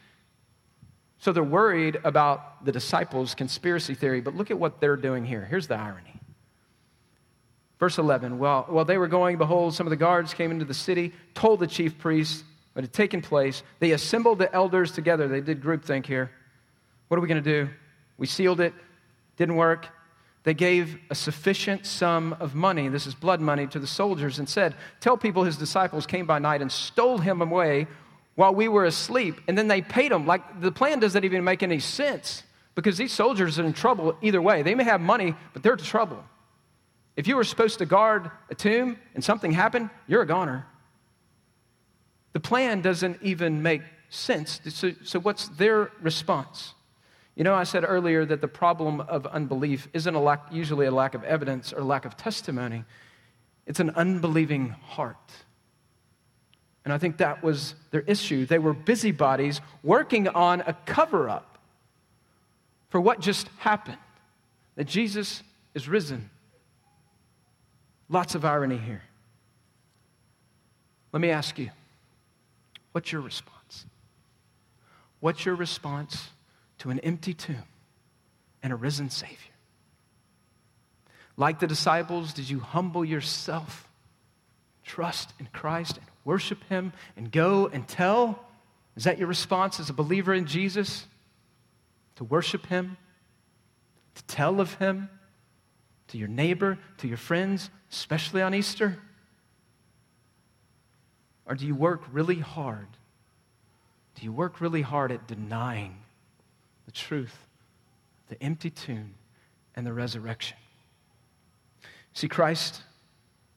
So 1.18 1.32
they're 1.32 1.42
worried 1.42 1.98
about 2.04 2.64
the 2.64 2.72
disciples' 2.72 3.34
conspiracy 3.34 3.94
theory, 3.94 4.20
but 4.20 4.34
look 4.34 4.50
at 4.50 4.58
what 4.58 4.80
they're 4.80 4.96
doing 4.96 5.24
here. 5.24 5.46
Here's 5.48 5.66
the 5.66 5.76
irony. 5.76 6.20
Verse 7.78 7.98
11 7.98 8.38
While, 8.38 8.64
while 8.68 8.84
they 8.84 8.98
were 8.98 9.08
going, 9.08 9.38
behold, 9.38 9.74
some 9.74 9.86
of 9.86 9.90
the 9.90 9.96
guards 9.96 10.34
came 10.34 10.50
into 10.50 10.64
the 10.64 10.74
city, 10.74 11.14
told 11.34 11.60
the 11.60 11.66
chief 11.66 11.96
priests 11.98 12.44
what 12.76 12.84
had 12.84 12.92
taken 12.92 13.22
place. 13.22 13.62
They 13.78 13.92
assembled 13.92 14.38
the 14.38 14.54
elders 14.54 14.92
together. 14.92 15.28
They 15.28 15.40
did 15.40 15.62
groupthink 15.62 16.04
here. 16.04 16.30
What 17.08 17.16
are 17.16 17.22
we 17.22 17.26
going 17.26 17.42
to 17.42 17.64
do? 17.64 17.70
We 18.18 18.26
sealed 18.26 18.60
it, 18.60 18.74
didn't 19.38 19.56
work. 19.56 19.88
They 20.42 20.52
gave 20.52 20.98
a 21.08 21.14
sufficient 21.14 21.86
sum 21.86 22.36
of 22.38 22.54
money, 22.54 22.88
this 22.88 23.06
is 23.06 23.14
blood 23.14 23.40
money, 23.40 23.66
to 23.68 23.78
the 23.78 23.86
soldiers 23.86 24.38
and 24.38 24.46
said, 24.46 24.74
Tell 25.00 25.16
people 25.16 25.44
his 25.44 25.56
disciples 25.56 26.06
came 26.06 26.26
by 26.26 26.38
night 26.38 26.60
and 26.60 26.70
stole 26.70 27.16
him 27.16 27.40
away 27.40 27.86
while 28.34 28.54
we 28.54 28.68
were 28.68 28.84
asleep. 28.84 29.40
And 29.48 29.56
then 29.56 29.68
they 29.68 29.80
paid 29.80 30.12
him. 30.12 30.26
Like 30.26 30.60
the 30.60 30.70
plan 30.70 31.00
doesn't 31.00 31.24
even 31.24 31.44
make 31.44 31.62
any 31.62 31.78
sense 31.78 32.42
because 32.74 32.98
these 32.98 33.10
soldiers 33.10 33.58
are 33.58 33.64
in 33.64 33.72
trouble 33.72 34.18
either 34.20 34.42
way. 34.42 34.60
They 34.62 34.74
may 34.74 34.84
have 34.84 35.00
money, 35.00 35.34
but 35.54 35.62
they're 35.62 35.72
in 35.72 35.78
trouble. 35.78 36.22
If 37.16 37.26
you 37.26 37.36
were 37.36 37.44
supposed 37.44 37.78
to 37.78 37.86
guard 37.86 38.30
a 38.50 38.54
tomb 38.54 38.98
and 39.14 39.24
something 39.24 39.52
happened, 39.52 39.88
you're 40.06 40.20
a 40.20 40.26
goner. 40.26 40.66
The 42.36 42.40
plan 42.40 42.82
doesn't 42.82 43.22
even 43.22 43.62
make 43.62 43.80
sense. 44.10 44.60
So, 44.68 44.92
so 45.02 45.18
what's 45.18 45.48
their 45.48 45.90
response? 46.02 46.74
You 47.34 47.44
know, 47.44 47.54
I 47.54 47.64
said 47.64 47.82
earlier 47.88 48.26
that 48.26 48.42
the 48.42 48.46
problem 48.46 49.00
of 49.00 49.24
unbelief 49.24 49.88
isn't 49.94 50.14
a 50.14 50.20
lack, 50.20 50.52
usually 50.52 50.84
a 50.84 50.90
lack 50.90 51.14
of 51.14 51.24
evidence 51.24 51.72
or 51.72 51.82
lack 51.82 52.04
of 52.04 52.14
testimony, 52.18 52.84
it's 53.66 53.80
an 53.80 53.88
unbelieving 53.88 54.68
heart. 54.68 55.32
And 56.84 56.92
I 56.92 56.98
think 56.98 57.16
that 57.16 57.42
was 57.42 57.74
their 57.90 58.02
issue. 58.02 58.44
They 58.44 58.58
were 58.58 58.74
busybodies 58.74 59.62
working 59.82 60.28
on 60.28 60.60
a 60.60 60.74
cover 60.84 61.30
up 61.30 61.56
for 62.90 63.00
what 63.00 63.18
just 63.18 63.48
happened 63.60 63.96
that 64.74 64.84
Jesus 64.84 65.42
is 65.74 65.88
risen. 65.88 66.28
Lots 68.10 68.34
of 68.34 68.44
irony 68.44 68.76
here. 68.76 69.04
Let 71.14 71.22
me 71.22 71.30
ask 71.30 71.58
you 71.58 71.70
what's 72.96 73.12
your 73.12 73.20
response? 73.20 73.84
What's 75.20 75.44
your 75.44 75.54
response 75.54 76.30
to 76.78 76.88
an 76.88 76.98
empty 77.00 77.34
tomb 77.34 77.64
and 78.62 78.72
a 78.72 78.76
risen 78.76 79.10
Savior. 79.10 79.36
Like 81.36 81.60
the 81.60 81.66
disciples, 81.66 82.32
did 82.32 82.48
you 82.48 82.58
humble 82.58 83.04
yourself, 83.04 83.86
trust 84.82 85.34
in 85.38 85.46
Christ, 85.52 85.98
and 85.98 86.06
worship 86.24 86.64
Him, 86.70 86.94
and 87.18 87.30
go 87.30 87.66
and 87.66 87.86
tell? 87.86 88.42
Is 88.96 89.04
that 89.04 89.18
your 89.18 89.28
response 89.28 89.78
as 89.78 89.90
a 89.90 89.92
believer 89.92 90.32
in 90.32 90.46
Jesus? 90.46 91.06
To 92.14 92.24
worship 92.24 92.64
Him, 92.64 92.96
to 94.14 94.24
tell 94.24 94.58
of 94.58 94.72
Him 94.76 95.10
to 96.08 96.16
your 96.16 96.28
neighbor, 96.28 96.78
to 96.96 97.08
your 97.08 97.18
friends, 97.18 97.68
especially 97.92 98.40
on 98.40 98.54
Easter? 98.54 98.96
Or 101.46 101.54
do 101.54 101.66
you 101.66 101.74
work 101.74 102.02
really 102.12 102.40
hard? 102.40 102.88
Do 104.14 104.24
you 104.24 104.32
work 104.32 104.60
really 104.60 104.82
hard 104.82 105.12
at 105.12 105.26
denying 105.26 105.96
the 106.86 106.92
truth, 106.92 107.36
the 108.28 108.42
empty 108.42 108.70
tomb, 108.70 109.14
and 109.74 109.86
the 109.86 109.92
resurrection. 109.92 110.56
See, 112.14 112.28
Christ, 112.28 112.80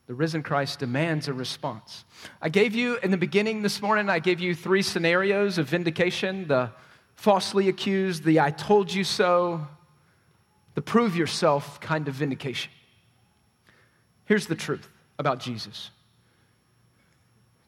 the 0.07 0.13
risen 0.13 0.43
Christ, 0.43 0.79
demands 0.79 1.27
a 1.29 1.33
response. 1.33 2.03
I 2.41 2.49
gave 2.49 2.75
you, 2.75 2.97
in 2.97 3.11
the 3.11 3.17
beginning 3.17 3.61
this 3.61 3.81
morning, 3.81 4.09
I 4.09 4.19
gave 4.19 4.39
you 4.39 4.53
three 4.53 4.81
scenarios 4.81 5.57
of 5.57 5.69
vindication 5.69 6.47
the 6.47 6.71
falsely 7.15 7.69
accused, 7.69 8.23
the 8.23 8.39
I 8.39 8.51
told 8.51 8.93
you 8.93 9.03
so, 9.03 9.65
the 10.73 10.81
prove 10.81 11.15
yourself 11.15 11.79
kind 11.79 12.07
of 12.07 12.15
vindication. 12.15 12.71
Here's 14.25 14.47
the 14.47 14.55
truth 14.55 14.87
about 15.17 15.39
Jesus 15.39 15.91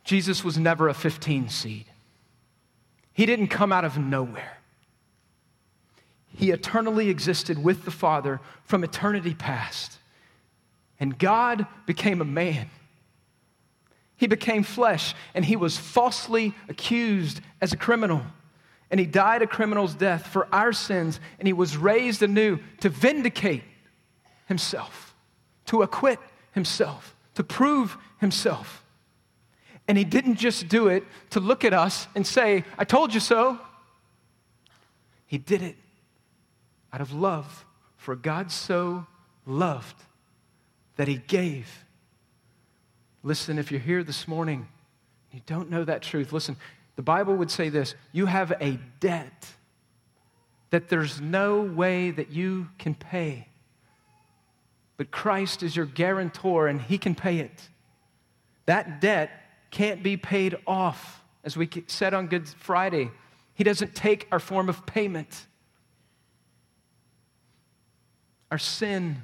Jesus 0.03 0.43
was 0.43 0.57
never 0.57 0.87
a 0.87 0.93
15 0.93 1.49
seed, 1.49 1.85
he 3.13 3.25
didn't 3.25 3.47
come 3.47 3.71
out 3.71 3.85
of 3.85 3.97
nowhere. 3.97 4.57
He 6.37 6.51
eternally 6.51 7.09
existed 7.09 7.61
with 7.61 7.83
the 7.83 7.91
Father 7.91 8.39
from 8.63 8.83
eternity 8.83 9.33
past. 9.33 9.97
And 10.99 11.17
God 11.17 11.67
became 11.85 12.21
a 12.21 12.25
man. 12.25 12.69
He 14.15 14.27
became 14.27 14.63
flesh, 14.63 15.15
and 15.33 15.43
he 15.43 15.55
was 15.55 15.77
falsely 15.77 16.53
accused 16.69 17.41
as 17.59 17.73
a 17.73 17.77
criminal. 17.77 18.21
And 18.89 18.99
he 18.99 19.05
died 19.05 19.41
a 19.41 19.47
criminal's 19.47 19.95
death 19.95 20.27
for 20.27 20.47
our 20.53 20.71
sins, 20.73 21.19
and 21.39 21.47
he 21.47 21.53
was 21.53 21.75
raised 21.75 22.21
anew 22.21 22.59
to 22.81 22.89
vindicate 22.89 23.63
himself, 24.47 25.15
to 25.65 25.81
acquit 25.81 26.19
himself, 26.51 27.15
to 27.35 27.43
prove 27.43 27.97
himself. 28.19 28.83
And 29.91 29.97
he 29.97 30.05
didn't 30.05 30.35
just 30.35 30.69
do 30.69 30.87
it 30.87 31.03
to 31.31 31.41
look 31.41 31.65
at 31.65 31.73
us 31.73 32.07
and 32.15 32.25
say, 32.25 32.63
I 32.77 32.85
told 32.85 33.13
you 33.13 33.19
so. 33.19 33.59
He 35.25 35.37
did 35.37 35.61
it 35.61 35.75
out 36.93 37.01
of 37.01 37.11
love, 37.11 37.65
for 37.97 38.15
God 38.15 38.53
so 38.53 39.05
loved 39.45 39.97
that 40.95 41.09
he 41.09 41.17
gave. 41.17 41.83
Listen, 43.21 43.59
if 43.59 43.69
you're 43.69 43.81
here 43.81 44.01
this 44.01 44.29
morning, 44.29 44.69
you 45.33 45.41
don't 45.45 45.69
know 45.69 45.83
that 45.83 46.01
truth, 46.01 46.31
listen, 46.31 46.55
the 46.95 47.01
Bible 47.01 47.35
would 47.35 47.51
say 47.51 47.67
this 47.67 47.93
you 48.13 48.27
have 48.27 48.53
a 48.61 48.79
debt 49.01 49.45
that 50.69 50.87
there's 50.87 51.19
no 51.19 51.63
way 51.63 52.11
that 52.11 52.31
you 52.31 52.69
can 52.77 52.95
pay. 52.95 53.49
But 54.95 55.11
Christ 55.11 55.61
is 55.63 55.75
your 55.75 55.85
guarantor 55.85 56.69
and 56.69 56.79
he 56.79 56.97
can 56.97 57.13
pay 57.13 57.39
it. 57.39 57.67
That 58.67 59.01
debt 59.01 59.40
can't 59.71 60.03
be 60.03 60.17
paid 60.17 60.57
off. 60.67 61.23
As 61.43 61.57
we 61.57 61.69
said 61.87 62.13
on 62.13 62.27
Good 62.27 62.47
Friday, 62.47 63.09
he 63.53 63.63
doesn't 63.63 63.95
take 63.95 64.27
our 64.31 64.39
form 64.39 64.69
of 64.69 64.85
payment. 64.85 65.47
Our 68.51 68.57
sin 68.57 69.23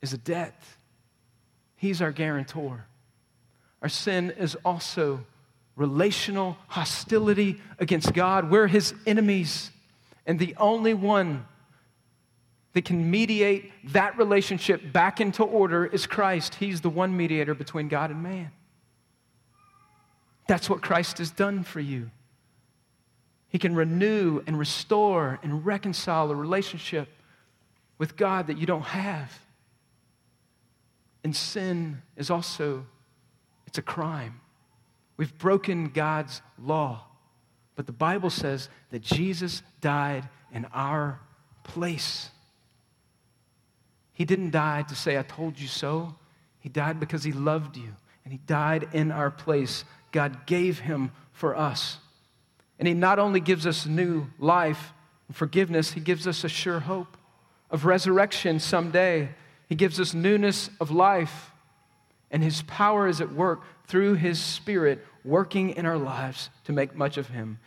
is 0.00 0.12
a 0.12 0.18
debt. 0.18 0.62
He's 1.76 2.00
our 2.00 2.12
guarantor. 2.12 2.86
Our 3.82 3.88
sin 3.88 4.30
is 4.30 4.56
also 4.64 5.24
relational 5.74 6.56
hostility 6.68 7.60
against 7.78 8.14
God. 8.14 8.50
We're 8.50 8.68
his 8.68 8.94
enemies. 9.06 9.70
And 10.24 10.38
the 10.38 10.54
only 10.56 10.94
one 10.94 11.46
that 12.74 12.84
can 12.84 13.10
mediate 13.10 13.72
that 13.92 14.16
relationship 14.16 14.92
back 14.92 15.20
into 15.20 15.42
order 15.42 15.84
is 15.84 16.06
Christ. 16.06 16.54
He's 16.54 16.80
the 16.80 16.90
one 16.90 17.16
mediator 17.16 17.54
between 17.54 17.88
God 17.88 18.10
and 18.10 18.22
man. 18.22 18.50
That's 20.52 20.68
what 20.68 20.82
Christ 20.82 21.16
has 21.16 21.30
done 21.30 21.64
for 21.64 21.80
you. 21.80 22.10
He 23.48 23.58
can 23.58 23.74
renew 23.74 24.42
and 24.46 24.58
restore 24.58 25.40
and 25.42 25.64
reconcile 25.64 26.30
a 26.30 26.34
relationship 26.34 27.08
with 27.96 28.18
God 28.18 28.48
that 28.48 28.58
you 28.58 28.66
don't 28.66 28.82
have. 28.82 29.32
And 31.24 31.34
sin 31.34 32.02
is 32.18 32.28
also 32.28 32.84
it's 33.66 33.78
a 33.78 33.82
crime. 33.82 34.42
We've 35.16 35.38
broken 35.38 35.88
God's 35.88 36.42
law. 36.62 37.06
But 37.74 37.86
the 37.86 37.92
Bible 37.92 38.28
says 38.28 38.68
that 38.90 39.00
Jesus 39.00 39.62
died 39.80 40.28
in 40.52 40.66
our 40.74 41.18
place. 41.64 42.28
He 44.12 44.26
didn't 44.26 44.50
die 44.50 44.82
to 44.82 44.94
say, 44.94 45.18
I 45.18 45.22
told 45.22 45.58
you 45.58 45.66
so. 45.66 46.14
He 46.60 46.68
died 46.68 47.00
because 47.00 47.24
he 47.24 47.32
loved 47.32 47.78
you, 47.78 47.96
and 48.24 48.32
he 48.32 48.40
died 48.46 48.90
in 48.92 49.10
our 49.10 49.30
place. 49.30 49.86
God 50.12 50.46
gave 50.46 50.80
him 50.80 51.10
for 51.32 51.56
us. 51.56 51.98
And 52.78 52.86
he 52.86 52.94
not 52.94 53.18
only 53.18 53.40
gives 53.40 53.66
us 53.66 53.86
new 53.86 54.26
life 54.38 54.92
and 55.28 55.36
forgiveness, 55.36 55.92
he 55.92 56.00
gives 56.00 56.26
us 56.26 56.44
a 56.44 56.48
sure 56.48 56.80
hope 56.80 57.16
of 57.72 57.86
resurrection 57.86 58.60
someday. 58.60 59.30
He 59.68 59.74
gives 59.74 59.98
us 59.98 60.12
newness 60.12 60.68
of 60.78 60.90
life, 60.90 61.50
and 62.30 62.44
His 62.44 62.62
power 62.62 63.08
is 63.08 63.20
at 63.22 63.32
work 63.32 63.62
through 63.86 64.14
His 64.14 64.38
Spirit 64.38 65.04
working 65.24 65.70
in 65.70 65.86
our 65.86 65.96
lives 65.96 66.50
to 66.64 66.72
make 66.72 66.94
much 66.94 67.16
of 67.16 67.28
Him. 67.28 67.58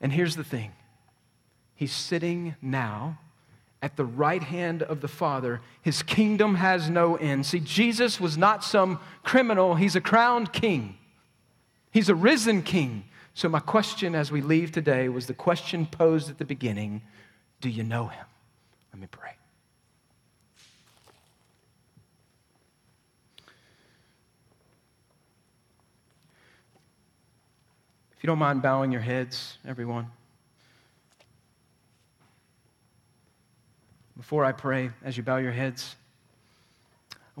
And 0.00 0.10
here's 0.10 0.36
the 0.36 0.42
thing 0.42 0.72
He's 1.74 1.92
sitting 1.92 2.56
now 2.62 3.18
at 3.82 3.96
the 3.96 4.04
right 4.04 4.42
hand 4.42 4.82
of 4.82 5.02
the 5.02 5.08
Father. 5.08 5.60
His 5.82 6.02
kingdom 6.02 6.54
has 6.54 6.88
no 6.88 7.16
end. 7.16 7.44
See, 7.46 7.60
Jesus 7.60 8.18
was 8.18 8.38
not 8.38 8.64
some 8.64 8.98
criminal, 9.22 9.74
He's 9.74 9.96
a 9.96 10.00
crowned 10.00 10.54
king, 10.54 10.96
He's 11.90 12.08
a 12.08 12.14
risen 12.14 12.62
king. 12.62 13.04
So, 13.34 13.48
my 13.48 13.60
question 13.60 14.14
as 14.14 14.30
we 14.30 14.40
leave 14.40 14.72
today 14.72 15.08
was 15.08 15.26
the 15.26 15.34
question 15.34 15.86
posed 15.86 16.30
at 16.30 16.38
the 16.38 16.44
beginning 16.44 17.02
Do 17.60 17.68
you 17.68 17.82
know 17.82 18.08
Him? 18.08 18.26
Let 18.92 19.00
me 19.00 19.08
pray. 19.10 19.30
If 28.20 28.24
you 28.24 28.26
don't 28.26 28.38
mind 28.38 28.60
bowing 28.60 28.92
your 28.92 29.00
heads, 29.00 29.56
everyone. 29.66 30.10
Before 34.14 34.44
I 34.44 34.52
pray, 34.52 34.90
as 35.02 35.16
you 35.16 35.22
bow 35.22 35.38
your 35.38 35.52
heads, 35.52 35.96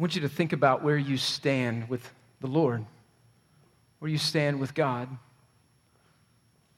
want 0.00 0.14
you 0.14 0.22
to 0.22 0.28
think 0.30 0.54
about 0.54 0.82
where 0.82 0.96
you 0.96 1.18
stand 1.18 1.90
with 1.90 2.10
the 2.40 2.46
Lord, 2.46 2.86
where 4.00 4.10
you 4.10 4.18
stand 4.18 4.58
with 4.58 4.74
God, 4.74 5.08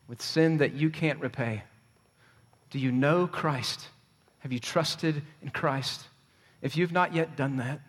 with 0.09 0.21
sin 0.21 0.59
that 0.59 0.75
you 0.75 0.91
can't 0.91 1.21
repay. 1.21 1.63
Do 2.71 2.79
you 2.79 2.93
know 2.93 3.27
Christ? 3.27 3.89
Have 4.41 4.53
you 4.53 4.59
trusted 4.59 5.23
in 5.41 5.51
Christ? 5.51 6.03
If 6.61 6.77
you've 6.77 6.93
not 6.93 7.15
yet 7.15 7.37
done 7.37 7.57
that, 7.57 7.81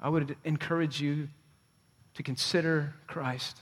I 0.00 0.08
would 0.08 0.36
encourage 0.44 1.00
you 1.00 1.28
to 2.14 2.22
consider 2.22 2.94
Christ. 3.06 3.58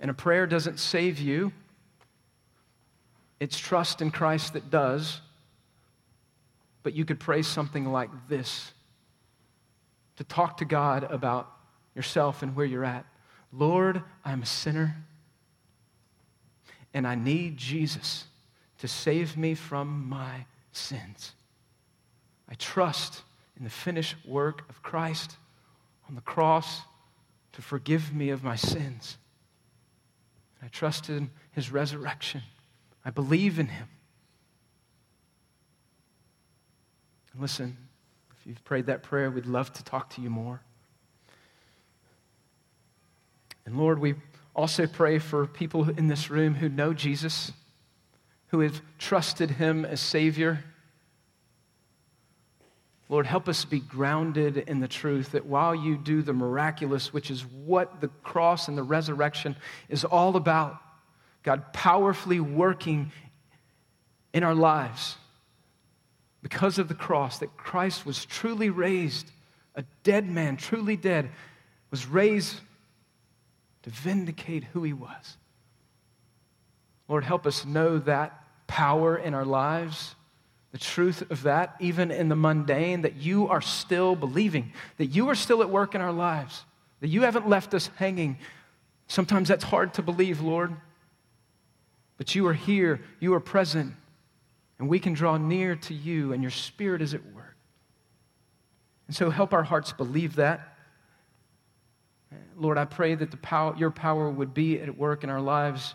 And 0.00 0.10
a 0.10 0.14
prayer 0.14 0.46
doesn't 0.46 0.78
save 0.78 1.18
you, 1.18 1.52
it's 3.38 3.58
trust 3.58 4.02
in 4.02 4.10
Christ 4.10 4.52
that 4.52 4.70
does. 4.70 5.20
But 6.82 6.94
you 6.94 7.04
could 7.04 7.20
pray 7.20 7.42
something 7.42 7.86
like 7.86 8.10
this 8.28 8.72
to 10.20 10.24
talk 10.24 10.58
to 10.58 10.66
God 10.66 11.04
about 11.04 11.50
yourself 11.96 12.42
and 12.42 12.54
where 12.54 12.66
you're 12.66 12.84
at. 12.84 13.06
Lord, 13.54 14.02
I'm 14.22 14.42
a 14.42 14.46
sinner, 14.46 14.94
and 16.92 17.06
I 17.06 17.14
need 17.14 17.56
Jesus 17.56 18.26
to 18.80 18.86
save 18.86 19.38
me 19.38 19.54
from 19.54 20.10
my 20.10 20.44
sins. 20.72 21.32
I 22.50 22.54
trust 22.56 23.22
in 23.56 23.64
the 23.64 23.70
finished 23.70 24.14
work 24.26 24.68
of 24.68 24.82
Christ 24.82 25.36
on 26.06 26.16
the 26.16 26.20
cross 26.20 26.82
to 27.52 27.62
forgive 27.62 28.14
me 28.14 28.28
of 28.28 28.44
my 28.44 28.56
sins. 28.56 29.16
I 30.62 30.68
trust 30.68 31.08
in 31.08 31.30
his 31.52 31.72
resurrection. 31.72 32.42
I 33.06 33.10
believe 33.10 33.58
in 33.58 33.68
him. 33.68 33.88
Listen, 37.38 37.78
you've 38.50 38.64
prayed 38.64 38.86
that 38.86 39.02
prayer, 39.02 39.30
we'd 39.30 39.46
love 39.46 39.72
to 39.74 39.84
talk 39.84 40.10
to 40.10 40.20
you 40.20 40.30
more. 40.30 40.60
And 43.64 43.78
Lord, 43.78 43.98
we 43.98 44.14
also 44.54 44.86
pray 44.86 45.18
for 45.18 45.46
people 45.46 45.88
in 45.88 46.08
this 46.08 46.30
room 46.30 46.54
who 46.56 46.68
know 46.68 46.92
Jesus, 46.92 47.52
who 48.48 48.60
have 48.60 48.82
trusted 48.98 49.52
him 49.52 49.84
as 49.84 50.00
Savior 50.00 50.64
Lord, 53.10 53.26
help 53.26 53.48
us 53.48 53.64
be 53.64 53.80
grounded 53.80 54.56
in 54.56 54.78
the 54.78 54.86
truth 54.86 55.32
that 55.32 55.44
while 55.44 55.74
you 55.74 55.96
do 55.96 56.22
the 56.22 56.32
miraculous, 56.32 57.12
which 57.12 57.28
is 57.28 57.44
what 57.44 58.00
the 58.00 58.06
cross 58.22 58.68
and 58.68 58.78
the 58.78 58.84
resurrection 58.84 59.56
is 59.88 60.04
all 60.04 60.36
about, 60.36 60.76
God 61.42 61.72
powerfully 61.72 62.38
working 62.38 63.10
in 64.32 64.44
our 64.44 64.54
lives 64.54 65.16
because 66.42 66.78
of 66.78 66.88
the 66.88 66.94
cross, 66.94 67.38
that 67.38 67.56
Christ 67.56 68.06
was 68.06 68.24
truly 68.24 68.70
raised, 68.70 69.30
a 69.74 69.84
dead 70.02 70.28
man, 70.28 70.56
truly 70.56 70.96
dead, 70.96 71.30
was 71.90 72.06
raised 72.06 72.60
to 73.82 73.90
vindicate 73.90 74.64
who 74.64 74.82
he 74.82 74.92
was. 74.92 75.36
Lord, 77.08 77.24
help 77.24 77.46
us 77.46 77.66
know 77.66 77.98
that 77.98 78.44
power 78.66 79.16
in 79.16 79.34
our 79.34 79.44
lives 79.44 80.14
the 80.72 80.78
truth 80.78 81.28
of 81.30 81.42
that, 81.42 81.74
even 81.80 82.10
in 82.10 82.28
the 82.28 82.36
mundane, 82.36 83.02
that 83.02 83.16
you 83.16 83.48
are 83.48 83.60
still 83.60 84.14
believing, 84.14 84.72
that 84.98 85.06
you 85.06 85.28
are 85.28 85.34
still 85.34 85.62
at 85.62 85.70
work 85.70 85.94
in 85.94 86.00
our 86.00 86.12
lives, 86.12 86.64
that 87.00 87.08
you 87.08 87.22
haven't 87.22 87.48
left 87.48 87.74
us 87.74 87.90
hanging. 87.96 88.38
Sometimes 89.08 89.48
that's 89.48 89.64
hard 89.64 89.94
to 89.94 90.02
believe, 90.02 90.40
Lord. 90.40 90.74
But 92.18 92.34
you 92.34 92.46
are 92.46 92.54
here, 92.54 93.00
you 93.18 93.34
are 93.34 93.40
present, 93.40 93.94
and 94.80 94.88
we 94.88 94.98
can 94.98 95.12
draw 95.12 95.36
near 95.36 95.76
to 95.76 95.94
you, 95.94 96.32
and 96.32 96.42
your 96.42 96.50
Spirit 96.50 97.02
is 97.02 97.12
at 97.12 97.20
work. 97.34 97.54
And 99.06 99.14
so 99.14 99.28
help 99.28 99.52
our 99.52 99.62
hearts 99.62 99.92
believe 99.92 100.36
that. 100.36 100.74
Lord, 102.56 102.78
I 102.78 102.86
pray 102.86 103.14
that 103.14 103.30
the 103.30 103.36
power, 103.36 103.74
your 103.76 103.90
power 103.90 104.30
would 104.30 104.54
be 104.54 104.80
at 104.80 104.96
work 104.96 105.22
in 105.22 105.28
our 105.28 105.40
lives 105.40 105.94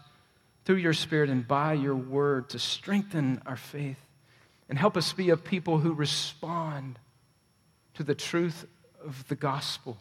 through 0.65 0.75
your 0.75 0.93
Spirit 0.93 1.31
and 1.31 1.47
by 1.47 1.73
your 1.73 1.95
word 1.95 2.49
to 2.49 2.59
strengthen 2.59 3.41
our 3.47 3.55
faith 3.55 3.97
and 4.69 4.77
help 4.77 4.97
us 4.97 5.13
be 5.13 5.31
a 5.31 5.37
people 5.37 5.79
who 5.79 5.93
respond 5.93 6.99
to 7.95 8.03
the 8.03 8.15
truth 8.15 8.67
of 9.03 9.27
the 9.29 9.35
gospel 9.35 9.97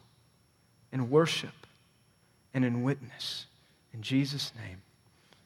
in 0.93 1.09
worship 1.09 1.55
and 2.53 2.67
in 2.67 2.83
witness. 2.83 3.47
In 3.95 4.03
Jesus' 4.03 4.53
name. 4.57 4.83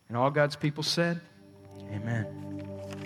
And 0.09 0.17
all 0.17 0.31
God's 0.31 0.57
people 0.57 0.83
said, 0.83 1.21
Amen. 1.93 2.98